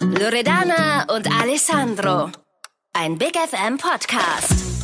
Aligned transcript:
Loredana 0.00 1.06
und 1.14 1.30
Alessandro. 1.30 2.30
Ein 2.92 3.18
Big 3.18 3.36
FM 3.36 3.76
Podcast. 3.78 4.75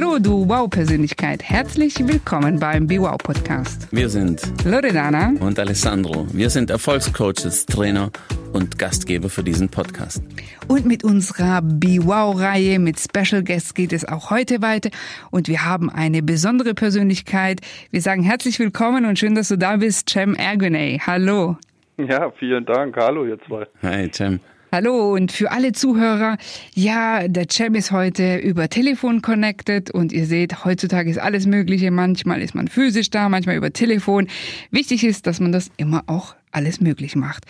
Hallo, 0.00 0.20
du 0.20 0.48
Wow-Persönlichkeit. 0.48 1.42
Herzlich 1.42 1.98
willkommen 2.06 2.60
beim 2.60 2.86
Be 2.86 3.00
Wow 3.00 3.18
Podcast. 3.18 3.88
Wir 3.90 4.08
sind 4.08 4.40
Loredana 4.64 5.32
und 5.40 5.58
Alessandro. 5.58 6.24
Wir 6.32 6.50
sind 6.50 6.70
Erfolgscoaches, 6.70 7.66
Trainer 7.66 8.12
und 8.52 8.78
Gastgeber 8.78 9.28
für 9.28 9.42
diesen 9.42 9.68
Podcast. 9.68 10.22
Und 10.68 10.86
mit 10.86 11.02
unserer 11.02 11.62
Be 11.62 11.98
Wow-Reihe 12.00 12.78
mit 12.78 13.00
Special 13.00 13.42
Guests 13.42 13.74
geht 13.74 13.92
es 13.92 14.04
auch 14.04 14.30
heute 14.30 14.62
weiter. 14.62 14.90
Und 15.32 15.48
wir 15.48 15.64
haben 15.64 15.90
eine 15.90 16.22
besondere 16.22 16.74
Persönlichkeit. 16.74 17.60
Wir 17.90 18.00
sagen 18.00 18.22
herzlich 18.22 18.60
willkommen 18.60 19.04
und 19.04 19.18
schön, 19.18 19.34
dass 19.34 19.48
du 19.48 19.58
da 19.58 19.78
bist, 19.78 20.10
Cem 20.10 20.36
Ergonay. 20.36 21.00
Hallo. 21.04 21.56
Ja, 21.96 22.30
vielen 22.38 22.64
Dank. 22.64 22.96
Hallo, 22.96 23.24
ihr 23.24 23.40
zwei. 23.48 23.66
Hi, 23.82 24.08
Cem. 24.12 24.38
Hallo 24.70 25.14
und 25.14 25.32
für 25.32 25.50
alle 25.50 25.72
Zuhörer, 25.72 26.36
ja, 26.74 27.26
der 27.26 27.46
Cem 27.50 27.74
ist 27.74 27.90
heute 27.90 28.36
über 28.36 28.68
Telefon 28.68 29.22
connected 29.22 29.90
und 29.90 30.12
ihr 30.12 30.26
seht, 30.26 30.66
heutzutage 30.66 31.08
ist 31.08 31.16
alles 31.16 31.46
Mögliche. 31.46 31.90
Manchmal 31.90 32.42
ist 32.42 32.54
man 32.54 32.68
physisch 32.68 33.08
da, 33.08 33.30
manchmal 33.30 33.56
über 33.56 33.72
Telefon. 33.72 34.26
Wichtig 34.70 35.04
ist, 35.04 35.26
dass 35.26 35.40
man 35.40 35.52
das 35.52 35.72
immer 35.78 36.02
auch 36.06 36.34
alles 36.52 36.82
möglich 36.82 37.16
macht. 37.16 37.44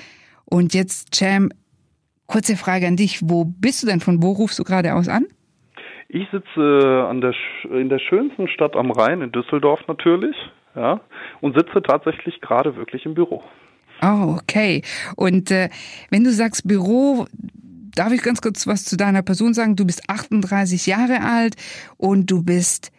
Und 0.45 0.75
jetzt, 0.75 1.13
Cem, 1.13 1.51
kurze 2.29 2.57
Frage 2.57 2.87
an 2.87 2.95
dich. 2.95 3.19
Wo 3.25 3.45
bist 3.45 3.83
du 3.83 3.89
denn? 3.89 3.99
Von 3.99 4.23
wo 4.23 4.31
rufst 4.31 4.61
du 4.61 4.63
gerade 4.63 4.95
aus 4.95 5.09
an? 5.09 5.27
Ich 6.09 6.29
sitze 6.31 7.05
an 7.09 7.21
der, 7.21 7.35
in 7.65 7.89
der 7.89 7.99
schönsten 7.99 8.47
Stadt 8.47 8.77
am 8.77 8.93
Rhein, 8.93 9.23
in 9.23 9.33
Düsseldorf 9.33 9.81
natürlich, 9.89 10.37
ja, 10.77 11.01
und 11.41 11.57
sitze 11.57 11.83
tatsächlich 11.83 12.41
gerade 12.41 12.77
wirklich 12.77 13.05
im 13.07 13.15
Büro. 13.15 13.43
Oh, 14.03 14.37
okay. 14.39 14.83
Und 15.17 15.51
äh, 15.51 15.69
wenn 16.11 16.25
du 16.25 16.33
sagst 16.33 16.67
Büro, 16.67 17.27
darf 17.95 18.13
ich 18.13 18.23
ganz 18.23 18.41
kurz 18.41 18.67
was 18.67 18.85
zu 18.85 18.97
deiner 18.97 19.23
Person 19.23 19.55
sagen? 19.55 19.77
Du 19.77 19.85
bist 19.85 20.09
38 20.09 20.87
Jahre 20.87 21.23
alt 21.23 21.57
und 21.97 22.31
du 22.31 22.43
bist 22.43 22.93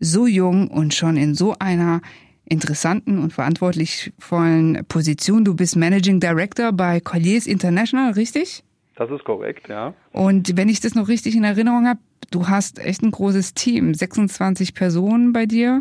so 0.00 0.26
jung 0.26 0.68
und 0.68 0.94
schon 0.94 1.16
in 1.16 1.34
so 1.34 1.56
einer 1.58 2.00
interessanten 2.46 3.18
und 3.18 3.32
verantwortungsvollen 3.32 4.84
Position. 4.86 5.44
Du 5.44 5.54
bist 5.54 5.76
Managing 5.76 6.20
Director 6.20 6.72
bei 6.72 7.00
Colliers 7.00 7.46
International, 7.46 8.12
richtig? 8.12 8.62
Das 8.96 9.10
ist 9.10 9.24
korrekt, 9.24 9.68
ja. 9.68 9.94
Und 10.12 10.56
wenn 10.56 10.68
ich 10.68 10.80
das 10.80 10.94
noch 10.94 11.08
richtig 11.08 11.34
in 11.34 11.42
Erinnerung 11.42 11.88
habe, 11.88 12.00
du 12.30 12.48
hast 12.48 12.78
echt 12.78 13.02
ein 13.02 13.10
großes 13.10 13.54
Team, 13.54 13.94
26 13.94 14.74
Personen 14.74 15.32
bei 15.32 15.46
dir? 15.46 15.80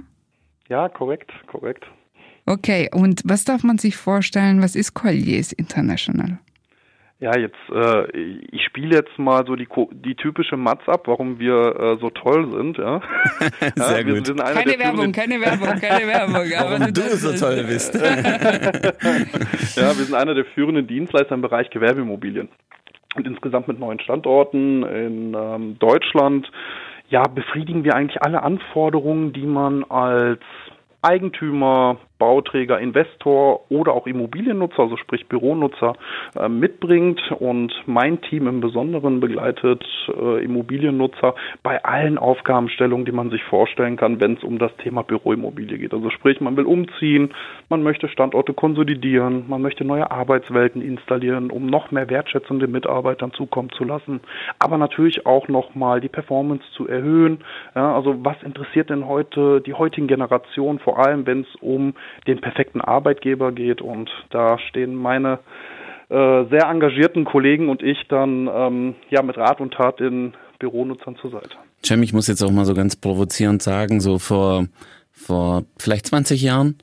Ja, 0.67 0.89
korrekt, 0.89 1.31
korrekt. 1.47 1.85
Okay, 2.45 2.89
und 2.93 3.21
was 3.25 3.45
darf 3.45 3.63
man 3.63 3.77
sich 3.77 3.95
vorstellen, 3.95 4.61
was 4.61 4.75
ist 4.75 4.93
Colliers 4.93 5.53
International? 5.53 6.39
Ja, 7.23 7.37
jetzt, 7.37 7.55
äh, 7.73 8.11
ich 8.51 8.65
spiele 8.65 8.97
jetzt 8.97 9.17
mal 9.17 9.45
so 9.47 9.55
die, 9.55 9.67
die 9.91 10.15
typische 10.15 10.57
Matz 10.57 10.81
ab, 10.87 11.03
warum 11.05 11.39
wir 11.39 11.73
äh, 11.79 11.97
so 12.01 12.09
toll 12.09 12.51
sind, 12.51 12.77
ja. 12.77 12.99
Sehr 13.75 14.01
ja, 14.01 14.05
wir 14.05 14.15
gut. 14.15 14.27
Sind 14.27 14.41
eine 14.41 14.59
keine 14.59 14.77
Werbung, 14.77 15.11
keine 15.13 15.39
Werbung, 15.39 15.79
keine 15.79 16.05
Werbung. 16.05 16.35
warum 16.35 16.93
du 16.93 17.01
so 17.15 17.31
toll 17.33 17.63
bist. 17.63 17.93
ja, 19.77 19.97
wir 19.97 20.03
sind 20.03 20.15
einer 20.15 20.33
der 20.33 20.43
führenden 20.43 20.85
Dienstleister 20.85 21.33
im 21.33 21.41
Bereich 21.41 21.69
Gewerbeimmobilien. 21.69 22.49
Und 23.15 23.25
insgesamt 23.25 23.69
mit 23.69 23.79
neun 23.79 24.01
Standorten 24.01 24.83
in 24.83 25.33
ähm, 25.33 25.79
Deutschland, 25.79 26.51
ja, 27.07 27.23
befriedigen 27.23 27.85
wir 27.85 27.95
eigentlich 27.95 28.21
alle 28.21 28.43
Anforderungen, 28.43 29.31
die 29.31 29.45
man 29.45 29.85
als 29.85 30.41
Eigentümer, 31.01 31.99
Bauträger, 32.23 32.79
Investor 32.79 33.69
oder 33.69 33.91
auch 33.91 34.07
Immobiliennutzer, 34.07 34.79
also 34.83 34.95
sprich 34.95 35.27
Büronutzer, 35.27 35.97
äh, 36.39 36.47
mitbringt. 36.47 37.21
Und 37.37 37.73
mein 37.85 38.21
Team 38.21 38.47
im 38.47 38.61
Besonderen 38.61 39.19
begleitet 39.19 39.83
äh, 40.07 40.41
Immobiliennutzer 40.41 41.35
bei 41.63 41.83
allen 41.83 42.17
Aufgabenstellungen, 42.17 43.03
die 43.03 43.11
man 43.11 43.29
sich 43.29 43.43
vorstellen 43.43 43.97
kann, 43.97 44.21
wenn 44.21 44.35
es 44.35 44.43
um 44.45 44.57
das 44.57 44.73
Thema 44.77 45.03
Büroimmobilie 45.03 45.77
geht. 45.77 45.93
Also 45.93 46.09
sprich, 46.11 46.39
man 46.39 46.55
will 46.55 46.63
umziehen, 46.63 47.33
man 47.67 47.83
möchte 47.83 48.07
Standorte 48.07 48.53
konsolidieren, 48.53 49.43
man 49.49 49.61
möchte 49.61 49.83
neue 49.83 50.09
Arbeitswelten 50.09 50.81
installieren, 50.81 51.51
um 51.51 51.65
noch 51.65 51.91
mehr 51.91 52.09
Wertschätzung 52.09 52.59
den 52.59 52.71
Mitarbeitern 52.71 53.33
zukommen 53.33 53.69
zu 53.77 53.83
lassen, 53.83 54.21
aber 54.59 54.77
natürlich 54.77 55.25
auch 55.25 55.49
nochmal 55.49 55.99
die 55.99 56.07
Performance 56.07 56.63
zu 56.71 56.87
erhöhen. 56.87 57.39
Ja, 57.75 57.93
also 57.93 58.23
was 58.23 58.41
interessiert 58.43 58.89
denn 58.89 59.09
heute 59.09 59.59
die 59.59 59.73
heutigen 59.73 60.07
Generationen, 60.07 60.79
vor 60.79 61.05
allem 61.05 61.25
wenn 61.25 61.41
es 61.41 61.55
um 61.59 61.95
den 62.27 62.41
perfekten 62.41 62.81
Arbeitgeber 62.81 63.51
geht. 63.51 63.81
Und 63.81 64.09
da 64.29 64.57
stehen 64.59 64.95
meine 64.95 65.39
äh, 66.09 66.45
sehr 66.49 66.67
engagierten 66.69 67.25
Kollegen 67.25 67.69
und 67.69 67.81
ich 67.81 67.97
dann 68.09 68.49
ähm, 68.53 68.95
ja 69.09 69.21
mit 69.21 69.37
Rat 69.37 69.61
und 69.61 69.73
Tat 69.73 69.99
den 69.99 70.33
Büronutzern 70.59 71.15
zur 71.17 71.31
Seite. 71.31 71.55
Cem, 71.85 72.03
ich 72.03 72.13
muss 72.13 72.27
jetzt 72.27 72.41
auch 72.43 72.51
mal 72.51 72.65
so 72.65 72.73
ganz 72.73 72.95
provozierend 72.95 73.61
sagen, 73.61 73.99
so 73.99 74.19
vor, 74.19 74.67
vor 75.11 75.63
vielleicht 75.77 76.07
20 76.07 76.41
Jahren 76.41 76.77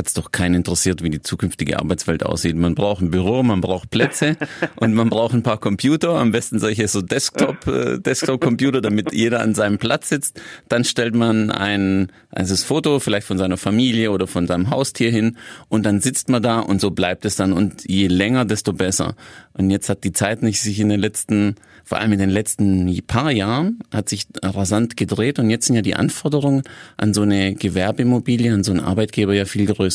hat 0.00 0.06
es 0.06 0.14
doch 0.14 0.32
keinen 0.32 0.54
interessiert, 0.54 1.02
wie 1.02 1.10
die 1.10 1.20
zukünftige 1.20 1.78
Arbeitswelt 1.78 2.24
aussieht. 2.24 2.56
Man 2.56 2.74
braucht 2.74 3.02
ein 3.02 3.10
Büro, 3.10 3.42
man 3.42 3.60
braucht 3.60 3.90
Plätze 3.90 4.38
und 4.76 4.94
man 4.94 5.10
braucht 5.10 5.34
ein 5.34 5.42
paar 5.42 5.58
Computer, 5.58 6.14
am 6.14 6.32
besten 6.32 6.58
solche 6.58 6.88
so 6.88 7.02
Desktop, 7.02 7.66
äh, 7.66 7.98
Desktop-Computer, 7.98 8.80
damit 8.80 9.12
jeder 9.12 9.40
an 9.40 9.54
seinem 9.54 9.76
Platz 9.76 10.08
sitzt. 10.08 10.40
Dann 10.68 10.84
stellt 10.84 11.14
man 11.14 11.50
ein, 11.50 12.10
also 12.30 12.54
das 12.54 12.64
Foto 12.64 12.98
vielleicht 12.98 13.26
von 13.26 13.36
seiner 13.36 13.58
Familie 13.58 14.10
oder 14.10 14.26
von 14.26 14.46
seinem 14.46 14.70
Haustier 14.70 15.10
hin 15.10 15.36
und 15.68 15.84
dann 15.84 16.00
sitzt 16.00 16.30
man 16.30 16.42
da 16.42 16.60
und 16.60 16.80
so 16.80 16.90
bleibt 16.92 17.26
es 17.26 17.36
dann 17.36 17.52
und 17.52 17.86
je 17.86 18.06
länger, 18.06 18.46
desto 18.46 18.72
besser. 18.72 19.16
Und 19.52 19.68
jetzt 19.68 19.90
hat 19.90 20.04
die 20.04 20.12
Zeit 20.12 20.42
nicht 20.42 20.62
sich 20.62 20.80
in 20.80 20.88
den 20.88 21.00
letzten, 21.00 21.56
vor 21.84 21.98
allem 21.98 22.12
in 22.12 22.20
den 22.20 22.30
letzten 22.30 22.98
paar 23.06 23.30
Jahren, 23.32 23.80
hat 23.92 24.08
sich 24.08 24.26
rasant 24.42 24.96
gedreht 24.96 25.38
und 25.38 25.50
jetzt 25.50 25.66
sind 25.66 25.76
ja 25.76 25.82
die 25.82 25.94
Anforderungen 25.94 26.62
an 26.96 27.12
so 27.12 27.20
eine 27.20 27.54
Gewerbeimmobilie, 27.54 28.54
an 28.54 28.64
so 28.64 28.70
einen 28.72 28.80
Arbeitgeber 28.80 29.34
ja 29.34 29.44
viel 29.44 29.66
größer. 29.66 29.89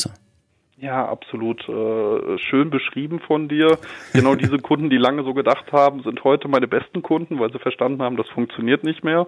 Ja, 0.78 1.06
absolut. 1.08 1.66
Äh, 1.68 2.38
schön 2.38 2.68
beschrieben 2.68 3.20
von 3.20 3.48
dir. 3.48 3.78
Genau 4.12 4.34
diese 4.36 4.58
Kunden, 4.58 4.90
die 4.90 4.98
lange 4.98 5.24
so 5.24 5.32
gedacht 5.32 5.72
haben, 5.72 6.02
sind 6.02 6.22
heute 6.22 6.48
meine 6.48 6.68
besten 6.68 7.02
Kunden, 7.02 7.38
weil 7.38 7.50
sie 7.50 7.58
verstanden 7.58 8.02
haben, 8.02 8.16
das 8.16 8.28
funktioniert 8.28 8.84
nicht 8.84 9.02
mehr. 9.02 9.26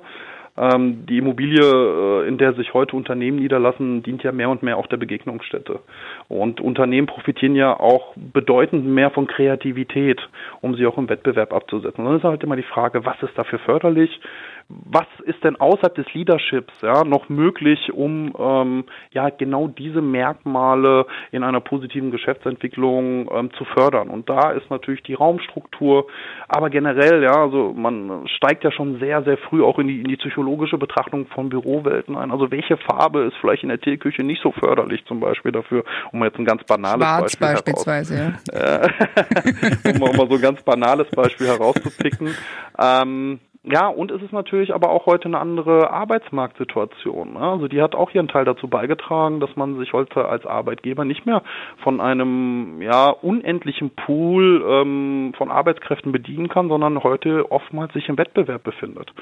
Ähm, 0.58 1.06
die 1.06 1.18
Immobilie, 1.18 1.62
äh, 1.62 2.28
in 2.28 2.36
der 2.36 2.52
sich 2.52 2.74
heute 2.74 2.96
Unternehmen 2.96 3.38
niederlassen, 3.38 4.02
dient 4.02 4.24
ja 4.24 4.32
mehr 4.32 4.50
und 4.50 4.62
mehr 4.62 4.76
auch 4.76 4.88
der 4.88 4.96
Begegnungsstätte. 4.98 5.80
Und 6.28 6.60
Unternehmen 6.60 7.06
profitieren 7.06 7.54
ja 7.54 7.78
auch 7.78 8.12
bedeutend 8.16 8.84
mehr 8.84 9.10
von 9.10 9.26
Kreativität, 9.26 10.20
um 10.60 10.74
sie 10.74 10.84
auch 10.86 10.98
im 10.98 11.08
Wettbewerb 11.08 11.54
abzusetzen. 11.54 12.00
Und 12.00 12.06
dann 12.06 12.18
ist 12.18 12.24
halt 12.24 12.42
immer 12.42 12.56
die 12.56 12.62
Frage, 12.62 13.06
was 13.06 13.22
ist 13.22 13.38
dafür 13.38 13.60
förderlich? 13.60 14.20
Was 14.68 15.06
ist 15.24 15.42
denn 15.44 15.56
außerhalb 15.56 15.94
des 15.94 16.12
Leaderships 16.12 16.74
ja 16.82 17.02
noch 17.02 17.30
möglich, 17.30 17.90
um 17.92 18.34
ähm, 18.38 18.84
ja 19.12 19.30
genau 19.30 19.66
diese 19.66 20.02
Merkmale 20.02 21.06
in 21.32 21.42
einer 21.42 21.60
positiven 21.60 22.10
Geschäftsentwicklung 22.10 23.30
ähm, 23.32 23.50
zu 23.54 23.64
fördern? 23.64 24.08
Und 24.08 24.28
da 24.28 24.50
ist 24.50 24.68
natürlich 24.68 25.02
die 25.04 25.14
Raumstruktur, 25.14 26.06
aber 26.48 26.68
generell 26.68 27.22
ja, 27.22 27.32
also 27.32 27.72
man 27.74 28.28
steigt 28.28 28.62
ja 28.62 28.70
schon 28.70 28.98
sehr 28.98 29.22
sehr 29.22 29.38
früh 29.38 29.64
auch 29.64 29.78
in 29.78 29.88
die 29.88 30.00
in 30.00 30.08
die 30.08 30.16
psychologische 30.16 30.76
Betrachtung 30.76 31.26
von 31.28 31.48
Bürowelten 31.48 32.14
ein. 32.14 32.30
Also 32.30 32.50
welche 32.50 32.76
Farbe 32.76 33.22
ist 33.24 33.36
vielleicht 33.40 33.62
in 33.62 33.70
der 33.70 33.80
Teeküche 33.80 34.22
nicht 34.22 34.42
so 34.42 34.52
förderlich 34.52 35.02
zum 35.06 35.20
Beispiel 35.20 35.52
dafür, 35.52 35.84
um 36.12 36.22
jetzt 36.24 36.38
ein 36.38 36.44
ganz 36.44 36.62
banales 36.64 37.06
Schwarz 37.06 37.36
Beispiel 37.36 37.46
beispielsweise, 37.54 38.16
heraus, 38.18 38.42
ja. 38.52 39.92
um 40.10 40.16
mal 40.16 40.28
so 40.28 40.34
ein 40.34 40.42
ganz 40.42 40.62
banales 40.62 41.08
Beispiel 41.08 41.46
herauszupicken. 41.46 42.34
Ähm, 42.78 43.40
ja, 43.64 43.88
und 43.88 44.12
es 44.12 44.22
ist 44.22 44.32
natürlich 44.32 44.72
aber 44.72 44.90
auch 44.90 45.06
heute 45.06 45.26
eine 45.26 45.38
andere 45.38 45.90
Arbeitsmarktsituation. 45.90 47.34
Ne? 47.34 47.40
Also 47.40 47.66
die 47.66 47.82
hat 47.82 47.94
auch 47.96 48.10
ihren 48.12 48.28
Teil 48.28 48.44
dazu 48.44 48.68
beigetragen, 48.68 49.40
dass 49.40 49.56
man 49.56 49.76
sich 49.78 49.92
heute 49.92 50.26
als 50.26 50.46
Arbeitgeber 50.46 51.04
nicht 51.04 51.26
mehr 51.26 51.42
von 51.82 52.00
einem 52.00 52.80
ja 52.80 53.10
unendlichen 53.10 53.90
Pool 53.90 54.64
ähm, 54.66 55.32
von 55.36 55.50
Arbeitskräften 55.50 56.12
bedienen 56.12 56.48
kann, 56.48 56.68
sondern 56.68 57.02
heute 57.02 57.50
oftmals 57.50 57.92
sich 57.92 58.08
im 58.08 58.16
Wettbewerb 58.16 58.62
befindet. 58.62 59.12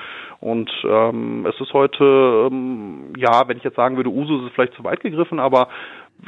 Und 0.40 0.70
ähm, 0.84 1.46
es 1.46 1.58
ist 1.58 1.72
heute, 1.72 2.48
ähm, 2.50 3.14
ja, 3.16 3.48
wenn 3.48 3.56
ich 3.56 3.64
jetzt 3.64 3.76
sagen 3.76 3.96
würde, 3.96 4.10
Usus 4.10 4.46
ist 4.46 4.54
vielleicht 4.54 4.74
zu 4.74 4.84
weit 4.84 5.00
gegriffen, 5.00 5.40
aber 5.40 5.68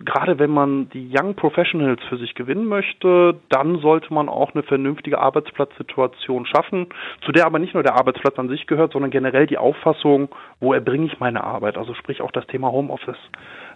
gerade 0.05 0.38
wenn 0.38 0.50
man 0.50 0.88
die 0.90 1.11
Young 1.12 1.35
Professionals 1.35 2.00
für 2.08 2.17
sich 2.19 2.35
gewinnen 2.35 2.67
möchte, 2.67 3.37
dann 3.49 3.79
sollte 3.79 4.12
man 4.12 4.29
auch 4.29 4.55
eine 4.55 4.62
vernünftige 4.62 5.19
Arbeitsplatzsituation 5.19 6.46
schaffen, 6.46 6.87
zu 7.25 7.32
der 7.32 7.46
aber 7.46 7.58
nicht 7.58 7.75
nur 7.75 7.82
der 7.82 7.96
Arbeitsplatz 7.96 8.38
an 8.38 8.49
sich 8.49 8.67
gehört, 8.67 8.93
sondern 8.93 9.11
generell 9.11 9.46
die 9.46 9.58
Auffassung, 9.58 10.29
wo 10.61 10.73
erbringe 10.73 11.06
ich 11.06 11.20
meine 11.20 11.43
Arbeit, 11.44 11.76
also 11.76 11.94
sprich 11.94 12.20
auch 12.20 12.32
das 12.32 12.46
Thema 12.46 12.70
Homeoffice. 12.70 13.19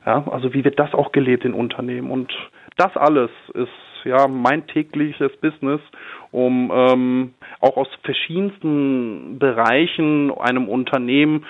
Ja, 0.06 0.24
also 0.30 0.52
wie 0.52 0.64
wird 0.64 0.78
das 0.78 0.94
auch 0.94 1.12
gelebt 1.12 1.44
in 1.44 1.54
Unternehmen? 1.54 2.10
Und 2.10 2.32
das 2.76 2.96
alles 2.96 3.30
ist 3.54 3.70
ja 4.04 4.26
mein 4.28 4.66
tägliches 4.66 5.36
Business, 5.36 5.80
um 6.30 6.72
ähm, 6.74 7.34
auch 7.60 7.76
aus 7.76 7.88
verschiedensten 8.02 9.38
Bereichen 9.38 10.32
einem 10.32 10.68
Unternehmen 10.68 11.46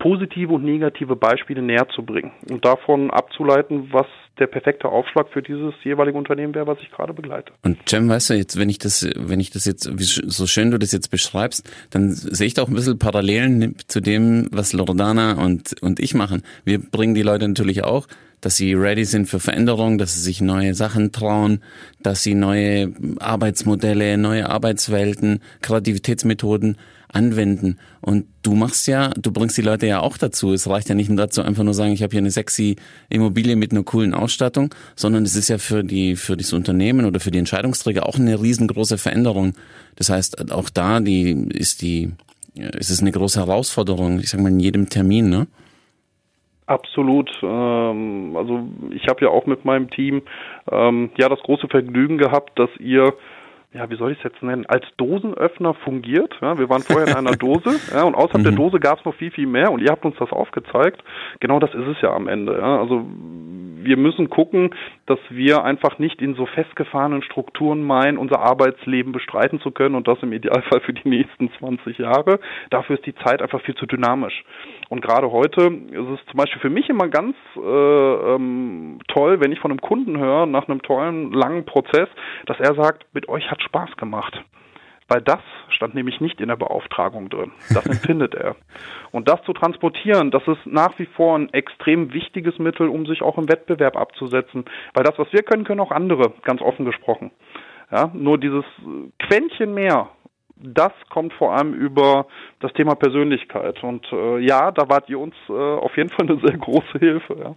positive 0.00 0.52
und 0.52 0.64
negative 0.64 1.14
Beispiele 1.14 1.62
näher 1.62 1.86
zu 1.94 2.02
bringen 2.02 2.32
und 2.50 2.64
davon 2.64 3.10
abzuleiten, 3.10 3.92
was 3.92 4.06
der 4.38 4.46
perfekte 4.46 4.88
Aufschlag 4.88 5.28
für 5.28 5.42
dieses 5.42 5.74
jeweilige 5.84 6.16
Unternehmen 6.16 6.54
wäre, 6.54 6.66
was 6.66 6.78
ich 6.80 6.90
gerade 6.90 7.12
begleite. 7.12 7.52
Und 7.62 7.88
Cem, 7.88 8.08
weißt 8.08 8.30
du, 8.30 8.34
jetzt, 8.34 8.58
wenn 8.58 8.70
ich 8.70 8.78
das, 8.78 9.08
wenn 9.14 9.38
ich 9.38 9.50
das 9.50 9.66
jetzt, 9.66 9.84
so 9.84 10.46
schön 10.46 10.70
du 10.70 10.78
das 10.78 10.92
jetzt 10.92 11.10
beschreibst, 11.10 11.70
dann 11.90 12.10
sehe 12.10 12.46
ich 12.46 12.54
da 12.54 12.62
auch 12.62 12.68
ein 12.68 12.74
bisschen 12.74 12.98
Parallelen 12.98 13.76
zu 13.86 14.00
dem, 14.00 14.48
was 14.50 14.72
Loredana 14.72 15.34
und, 15.44 15.80
und 15.82 16.00
ich 16.00 16.14
machen. 16.14 16.42
Wir 16.64 16.80
bringen 16.80 17.14
die 17.14 17.22
Leute 17.22 17.46
natürlich 17.46 17.84
auch 17.84 18.08
dass 18.42 18.56
sie 18.56 18.72
ready 18.72 19.04
sind 19.04 19.26
für 19.26 19.38
Veränderung, 19.38 19.98
dass 19.98 20.14
sie 20.14 20.20
sich 20.22 20.40
neue 20.40 20.72
Sachen 20.72 21.12
trauen, 21.12 21.60
dass 22.02 22.22
sie 22.22 22.34
neue 22.34 22.94
Arbeitsmodelle, 23.18 24.16
neue 24.16 24.48
Arbeitswelten, 24.48 25.40
Kreativitätsmethoden 25.60 26.78
anwenden. 27.12 27.78
Und 28.00 28.26
du 28.42 28.54
machst 28.54 28.86
ja, 28.86 29.10
du 29.10 29.32
bringst 29.32 29.56
die 29.58 29.62
Leute 29.62 29.86
ja 29.86 30.00
auch 30.00 30.16
dazu. 30.16 30.52
Es 30.52 30.68
reicht 30.68 30.88
ja 30.88 30.94
nicht 30.94 31.08
nur 31.08 31.18
dazu, 31.18 31.42
einfach 31.42 31.62
nur 31.62 31.74
sagen, 31.74 31.92
ich 31.92 32.02
habe 32.02 32.12
hier 32.12 32.20
eine 32.20 32.30
sexy 32.30 32.76
Immobilie 33.08 33.56
mit 33.56 33.72
einer 33.72 33.82
coolen 33.82 34.14
Ausstattung, 34.14 34.74
sondern 34.96 35.24
es 35.24 35.36
ist 35.36 35.48
ja 35.48 35.58
für 35.58 35.84
die, 35.84 36.16
für 36.16 36.36
das 36.36 36.52
Unternehmen 36.52 37.06
oder 37.06 37.20
für 37.20 37.30
die 37.30 37.38
Entscheidungsträger 37.38 38.06
auch 38.06 38.16
eine 38.16 38.40
riesengroße 38.40 38.98
Veränderung. 38.98 39.54
Das 39.96 40.10
heißt, 40.10 40.52
auch 40.52 40.70
da 40.70 41.00
die, 41.00 41.48
ist 41.50 41.82
die, 41.82 42.12
ist 42.54 42.90
es 42.90 43.00
eine 43.00 43.12
große 43.12 43.40
Herausforderung, 43.40 44.20
ich 44.20 44.30
sag 44.30 44.40
mal, 44.40 44.50
in 44.50 44.60
jedem 44.60 44.88
Termin, 44.88 45.28
ne? 45.28 45.46
Absolut. 46.70 47.28
Ähm, 47.42 48.36
also 48.36 48.60
ich 48.92 49.08
habe 49.08 49.24
ja 49.24 49.28
auch 49.30 49.46
mit 49.46 49.64
meinem 49.64 49.90
Team 49.90 50.22
ähm, 50.70 51.10
ja 51.18 51.28
das 51.28 51.40
große 51.40 51.66
Vergnügen 51.66 52.16
gehabt, 52.16 52.56
dass 52.60 52.70
ihr 52.78 53.12
ja, 53.72 53.88
wie 53.88 53.96
soll 53.96 54.12
ich 54.12 54.18
es 54.18 54.24
jetzt 54.24 54.42
nennen, 54.42 54.66
als 54.66 54.84
Dosenöffner 54.96 55.74
fungiert. 55.74 56.36
Ja, 56.40 56.58
wir 56.58 56.68
waren 56.68 56.82
vorher 56.82 57.08
in 57.08 57.14
einer 57.14 57.36
Dose 57.36 57.78
ja, 57.94 58.02
und 58.02 58.14
außerhalb 58.14 58.40
mhm. 58.40 58.44
der 58.44 58.52
Dose 58.52 58.80
gab 58.80 58.98
es 58.98 59.04
noch 59.04 59.14
viel, 59.14 59.30
viel 59.30 59.46
mehr 59.46 59.70
und 59.70 59.80
ihr 59.80 59.90
habt 59.90 60.04
uns 60.04 60.16
das 60.18 60.32
aufgezeigt. 60.32 61.02
Genau 61.38 61.60
das 61.60 61.72
ist 61.74 61.86
es 61.86 62.00
ja 62.00 62.12
am 62.12 62.26
Ende. 62.26 62.58
Ja. 62.58 62.80
Also 62.80 63.04
wir 63.82 63.96
müssen 63.96 64.28
gucken, 64.28 64.74
dass 65.10 65.18
wir 65.28 65.64
einfach 65.64 65.98
nicht 65.98 66.22
in 66.22 66.36
so 66.36 66.46
festgefahrenen 66.46 67.22
Strukturen 67.22 67.82
meinen, 67.82 68.16
unser 68.16 68.38
Arbeitsleben 68.38 69.12
bestreiten 69.12 69.60
zu 69.60 69.72
können 69.72 69.96
und 69.96 70.06
das 70.06 70.22
im 70.22 70.32
Idealfall 70.32 70.80
für 70.80 70.92
die 70.92 71.08
nächsten 71.08 71.50
20 71.58 71.98
Jahre. 71.98 72.38
Dafür 72.70 72.96
ist 72.96 73.06
die 73.06 73.14
Zeit 73.16 73.42
einfach 73.42 73.60
viel 73.62 73.74
zu 73.74 73.86
dynamisch. 73.86 74.44
Und 74.88 75.02
gerade 75.02 75.32
heute 75.32 75.62
ist 75.62 76.20
es 76.20 76.26
zum 76.26 76.36
Beispiel 76.36 76.60
für 76.60 76.70
mich 76.70 76.88
immer 76.88 77.08
ganz 77.08 77.34
äh, 77.56 77.60
ähm, 77.60 79.00
toll, 79.08 79.40
wenn 79.40 79.50
ich 79.50 79.58
von 79.58 79.72
einem 79.72 79.80
Kunden 79.80 80.16
höre, 80.16 80.46
nach 80.46 80.68
einem 80.68 80.80
tollen, 80.82 81.32
langen 81.32 81.64
Prozess, 81.64 82.08
dass 82.46 82.60
er 82.60 82.74
sagt, 82.76 83.04
mit 83.12 83.28
euch 83.28 83.50
hat 83.50 83.60
Spaß 83.62 83.96
gemacht. 83.96 84.40
Weil 85.10 85.22
das 85.22 85.40
stand 85.70 85.94
nämlich 85.94 86.20
nicht 86.20 86.40
in 86.40 86.46
der 86.46 86.56
Beauftragung 86.56 87.30
drin. 87.30 87.50
Das 87.74 87.84
empfindet 87.84 88.32
er. 88.36 88.54
Und 89.10 89.28
das 89.28 89.42
zu 89.42 89.52
transportieren, 89.52 90.30
das 90.30 90.46
ist 90.46 90.64
nach 90.66 90.96
wie 91.00 91.06
vor 91.06 91.36
ein 91.36 91.52
extrem 91.52 92.12
wichtiges 92.12 92.60
Mittel, 92.60 92.88
um 92.88 93.06
sich 93.06 93.20
auch 93.20 93.36
im 93.36 93.48
Wettbewerb 93.48 93.96
abzusetzen. 93.96 94.66
Weil 94.94 95.02
das, 95.02 95.18
was 95.18 95.32
wir 95.32 95.42
können, 95.42 95.64
können 95.64 95.80
auch 95.80 95.90
andere, 95.90 96.32
ganz 96.42 96.62
offen 96.62 96.84
gesprochen. 96.84 97.32
Ja, 97.90 98.08
nur 98.14 98.38
dieses 98.38 98.64
Quäntchen 99.18 99.74
mehr, 99.74 100.10
das 100.54 100.92
kommt 101.08 101.32
vor 101.32 101.56
allem 101.56 101.74
über 101.74 102.26
das 102.60 102.72
Thema 102.74 102.94
Persönlichkeit. 102.94 103.82
Und 103.82 104.06
äh, 104.12 104.38
ja, 104.38 104.70
da 104.70 104.88
wart 104.88 105.08
ihr 105.08 105.18
uns 105.18 105.34
äh, 105.48 105.52
auf 105.52 105.96
jeden 105.96 106.10
Fall 106.10 106.30
eine 106.30 106.38
sehr 106.38 106.56
große 106.56 106.98
Hilfe. 107.00 107.36
Ja. 107.36 107.54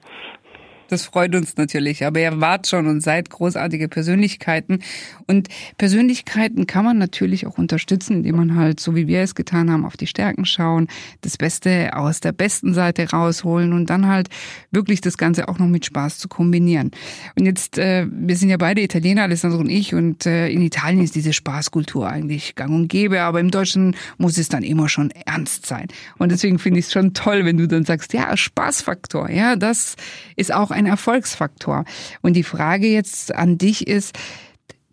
Das 0.89 1.05
freut 1.05 1.33
uns 1.35 1.57
natürlich. 1.57 2.05
Aber 2.05 2.19
ihr 2.19 2.39
wart 2.39 2.67
schon 2.67 2.87
und 2.87 3.01
seid 3.01 3.29
großartige 3.29 3.87
Persönlichkeiten. 3.87 4.79
Und 5.27 5.49
Persönlichkeiten 5.77 6.67
kann 6.67 6.85
man 6.85 6.97
natürlich 6.97 7.47
auch 7.47 7.57
unterstützen, 7.57 8.17
indem 8.17 8.35
man 8.35 8.55
halt, 8.55 8.79
so 8.79 8.95
wie 8.95 9.07
wir 9.07 9.21
es 9.21 9.35
getan 9.35 9.71
haben, 9.71 9.85
auf 9.85 9.97
die 9.97 10.07
Stärken 10.07 10.45
schauen, 10.45 10.87
das 11.21 11.37
Beste 11.37 11.95
aus 11.95 12.19
der 12.19 12.31
besten 12.31 12.73
Seite 12.73 13.09
rausholen 13.09 13.73
und 13.73 13.89
dann 13.89 14.07
halt 14.07 14.29
wirklich 14.71 15.01
das 15.01 15.17
Ganze 15.17 15.47
auch 15.47 15.59
noch 15.59 15.67
mit 15.67 15.85
Spaß 15.85 16.17
zu 16.17 16.27
kombinieren. 16.27 16.91
Und 17.37 17.45
jetzt, 17.45 17.77
äh, 17.77 18.05
wir 18.11 18.35
sind 18.35 18.49
ja 18.49 18.57
beide 18.57 18.81
Italiener, 18.81 19.23
Alessandro 19.23 19.59
und 19.59 19.69
ich, 19.69 19.93
und 19.93 20.25
äh, 20.25 20.49
in 20.49 20.61
Italien 20.61 21.03
ist 21.03 21.15
diese 21.15 21.33
Spaßkultur 21.33 22.07
eigentlich 22.07 22.55
gang 22.55 22.71
und 22.71 22.87
gäbe, 22.87 23.21
aber 23.21 23.39
im 23.39 23.51
Deutschen 23.51 23.95
muss 24.17 24.37
es 24.37 24.49
dann 24.49 24.63
immer 24.63 24.89
schon 24.89 25.11
ernst 25.25 25.65
sein. 25.65 25.87
Und 26.17 26.31
deswegen 26.31 26.59
finde 26.59 26.79
ich 26.79 26.87
es 26.87 26.91
schon 26.91 27.13
toll, 27.13 27.45
wenn 27.45 27.57
du 27.57 27.67
dann 27.67 27.85
sagst, 27.85 28.13
ja, 28.13 28.35
Spaßfaktor, 28.35 29.29
ja, 29.29 29.55
das 29.55 29.95
ist 30.35 30.53
auch 30.53 30.71
ein 30.73 30.85
Erfolgsfaktor. 30.85 31.85
Und 32.21 32.35
die 32.35 32.43
Frage 32.43 32.87
jetzt 32.87 33.33
an 33.33 33.57
dich 33.57 33.87
ist, 33.87 34.17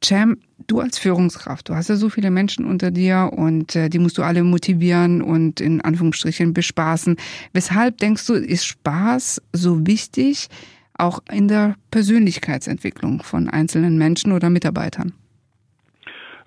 Cem, 0.03 0.39
du 0.67 0.81
als 0.81 0.99
Führungskraft, 0.99 1.69
du 1.69 1.75
hast 1.75 1.89
ja 1.89 1.97
so 1.97 2.09
viele 2.09 2.31
Menschen 2.31 2.65
unter 2.65 2.91
dir 2.91 3.31
und 3.37 3.77
äh, 3.77 3.91
die 3.91 3.99
musst 3.99 4.17
du 4.17 4.23
alle 4.23 4.43
motivieren 4.43 5.21
und 5.21 5.61
in 5.61 5.81
Anführungsstrichen 5.83 6.55
bespaßen. 6.55 7.17
Weshalb 7.53 7.99
denkst 7.99 8.27
du, 8.27 8.35
ist 8.35 8.65
Spaß 8.65 9.43
so 9.53 9.87
wichtig, 9.87 10.49
auch 10.97 11.21
in 11.31 11.49
der 11.49 11.75
Persönlichkeitsentwicklung 11.91 13.23
von 13.23 13.49
einzelnen 13.49 13.99
Menschen 13.99 14.33
oder 14.33 14.49
Mitarbeitern? 14.49 15.13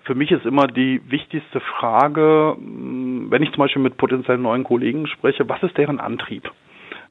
Für 0.04 0.14
mich 0.14 0.30
ist 0.30 0.44
immer 0.44 0.66
die 0.66 1.00
wichtigste 1.08 1.60
Frage, 1.60 2.56
wenn 2.58 3.42
ich 3.42 3.50
zum 3.50 3.58
Beispiel 3.58 3.82
mit 3.82 3.96
potenziellen 3.96 4.42
neuen 4.42 4.64
Kollegen 4.64 5.06
spreche, 5.06 5.48
was 5.48 5.62
ist 5.62 5.78
deren 5.78 5.98
Antrieb? 5.98 6.50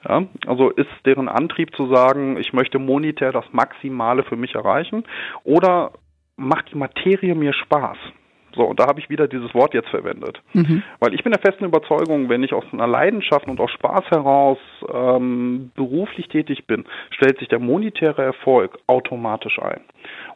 Ja, 0.07 0.23
also 0.47 0.69
ist 0.69 0.89
deren 1.05 1.29
Antrieb 1.29 1.75
zu 1.75 1.93
sagen, 1.93 2.37
ich 2.37 2.53
möchte 2.53 2.79
monetär 2.79 3.31
das 3.31 3.45
Maximale 3.51 4.23
für 4.23 4.35
mich 4.35 4.55
erreichen 4.55 5.03
oder 5.43 5.91
macht 6.35 6.71
die 6.71 6.77
Materie 6.77 7.35
mir 7.35 7.53
Spaß? 7.53 7.97
So, 8.55 8.63
und 8.63 8.79
da 8.79 8.85
habe 8.87 8.99
ich 8.99 9.09
wieder 9.09 9.27
dieses 9.27 9.53
Wort 9.55 9.73
jetzt 9.73 9.89
verwendet. 9.89 10.41
Mhm. 10.53 10.83
Weil 10.99 11.13
ich 11.13 11.23
bin 11.23 11.31
der 11.31 11.41
festen 11.41 11.65
Überzeugung, 11.65 12.29
wenn 12.29 12.43
ich 12.43 12.53
aus 12.53 12.65
einer 12.71 12.87
Leidenschaft 12.87 13.47
und 13.47 13.59
aus 13.59 13.71
Spaß 13.71 14.05
heraus 14.09 14.59
ähm, 14.93 15.71
beruflich 15.75 16.27
tätig 16.27 16.67
bin, 16.67 16.85
stellt 17.09 17.39
sich 17.39 17.47
der 17.47 17.59
monetäre 17.59 18.21
Erfolg 18.21 18.77
automatisch 18.87 19.59
ein. 19.59 19.81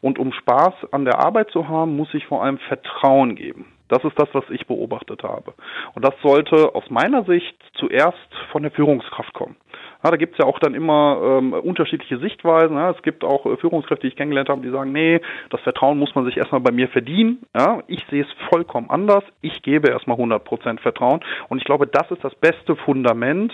Und 0.01 0.17
um 0.17 0.33
Spaß 0.33 0.73
an 0.91 1.05
der 1.05 1.19
Arbeit 1.19 1.51
zu 1.51 1.67
haben, 1.67 1.95
muss 1.95 2.13
ich 2.13 2.25
vor 2.25 2.43
allem 2.43 2.57
Vertrauen 2.57 3.35
geben. 3.35 3.65
Das 3.89 4.03
ist 4.03 4.17
das, 4.17 4.27
was 4.33 4.43
ich 4.49 4.67
beobachtet 4.67 5.23
habe. 5.23 5.53
Und 5.93 6.03
das 6.03 6.13
sollte 6.21 6.75
aus 6.75 6.89
meiner 6.89 7.23
Sicht 7.23 7.55
zuerst 7.73 8.17
von 8.51 8.63
der 8.63 8.71
Führungskraft 8.71 9.33
kommen. 9.33 9.55
Ja, 10.03 10.11
da 10.11 10.17
gibt 10.17 10.33
es 10.33 10.39
ja 10.39 10.45
auch 10.45 10.59
dann 10.59 10.75
immer 10.75 11.19
ähm, 11.23 11.53
unterschiedliche 11.53 12.19
Sichtweisen. 12.19 12.77
Ja. 12.77 12.91
Es 12.91 13.01
gibt 13.01 13.23
auch 13.23 13.45
äh, 13.45 13.57
Führungskräfte, 13.57 14.03
die 14.03 14.09
ich 14.09 14.15
kennengelernt 14.15 14.49
habe, 14.49 14.61
die 14.61 14.69
sagen, 14.69 14.91
nee, 14.91 15.19
das 15.49 15.61
Vertrauen 15.61 15.97
muss 15.97 16.13
man 16.13 16.25
sich 16.25 16.37
erstmal 16.37 16.61
bei 16.61 16.71
mir 16.71 16.87
verdienen. 16.87 17.39
Ja. 17.55 17.81
Ich 17.87 18.05
sehe 18.09 18.23
es 18.23 18.49
vollkommen 18.49 18.89
anders. 18.89 19.23
Ich 19.41 19.61
gebe 19.63 19.89
erstmal 19.89 20.17
100% 20.17 20.79
Vertrauen. 20.79 21.21
Und 21.49 21.57
ich 21.57 21.65
glaube, 21.65 21.87
das 21.87 22.09
ist 22.11 22.23
das 22.23 22.35
beste 22.35 22.75
Fundament, 22.75 23.53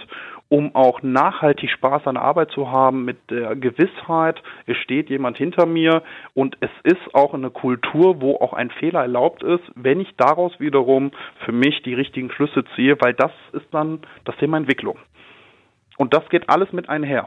um 0.54 0.76
auch 0.76 1.02
nachhaltig 1.02 1.72
Spaß 1.72 2.06
an 2.06 2.14
der 2.14 2.24
Arbeit 2.24 2.52
zu 2.52 2.70
haben 2.70 3.06
mit 3.06 3.18
der 3.32 3.56
Gewissheit, 3.56 4.40
es 4.68 4.78
steht 4.78 5.10
jemand 5.10 5.36
hinter 5.36 5.66
mir 5.66 6.04
und 6.36 6.58
es 6.60 6.70
ist 6.84 7.16
auch 7.16 7.34
eine 7.34 7.50
Kultur, 7.50 8.22
wo 8.22 8.36
auch 8.36 8.54
ein 8.54 8.70
Fehler 8.70 9.02
erlaubt 9.02 9.42
ist, 9.42 9.64
wenn 9.74 10.00
ich 10.00 10.16
daraus 10.16 10.52
wiederum 10.60 11.10
für 11.44 11.54
mich 11.54 11.82
die 11.82 11.96
richtigen 11.96 12.30
Schlüsse 12.30 12.64
ziehe, 12.76 12.96
weil 13.02 13.16
das 13.16 13.32
ist 13.54 13.66
dann 13.72 14.02
das 14.26 14.38
Thema 14.38 14.58
Entwicklung. 14.58 15.00
Und 15.98 16.14
das 16.14 16.30
geht 16.30 16.48
alles 16.52 16.72
mit 16.72 16.88
einher. 16.88 17.26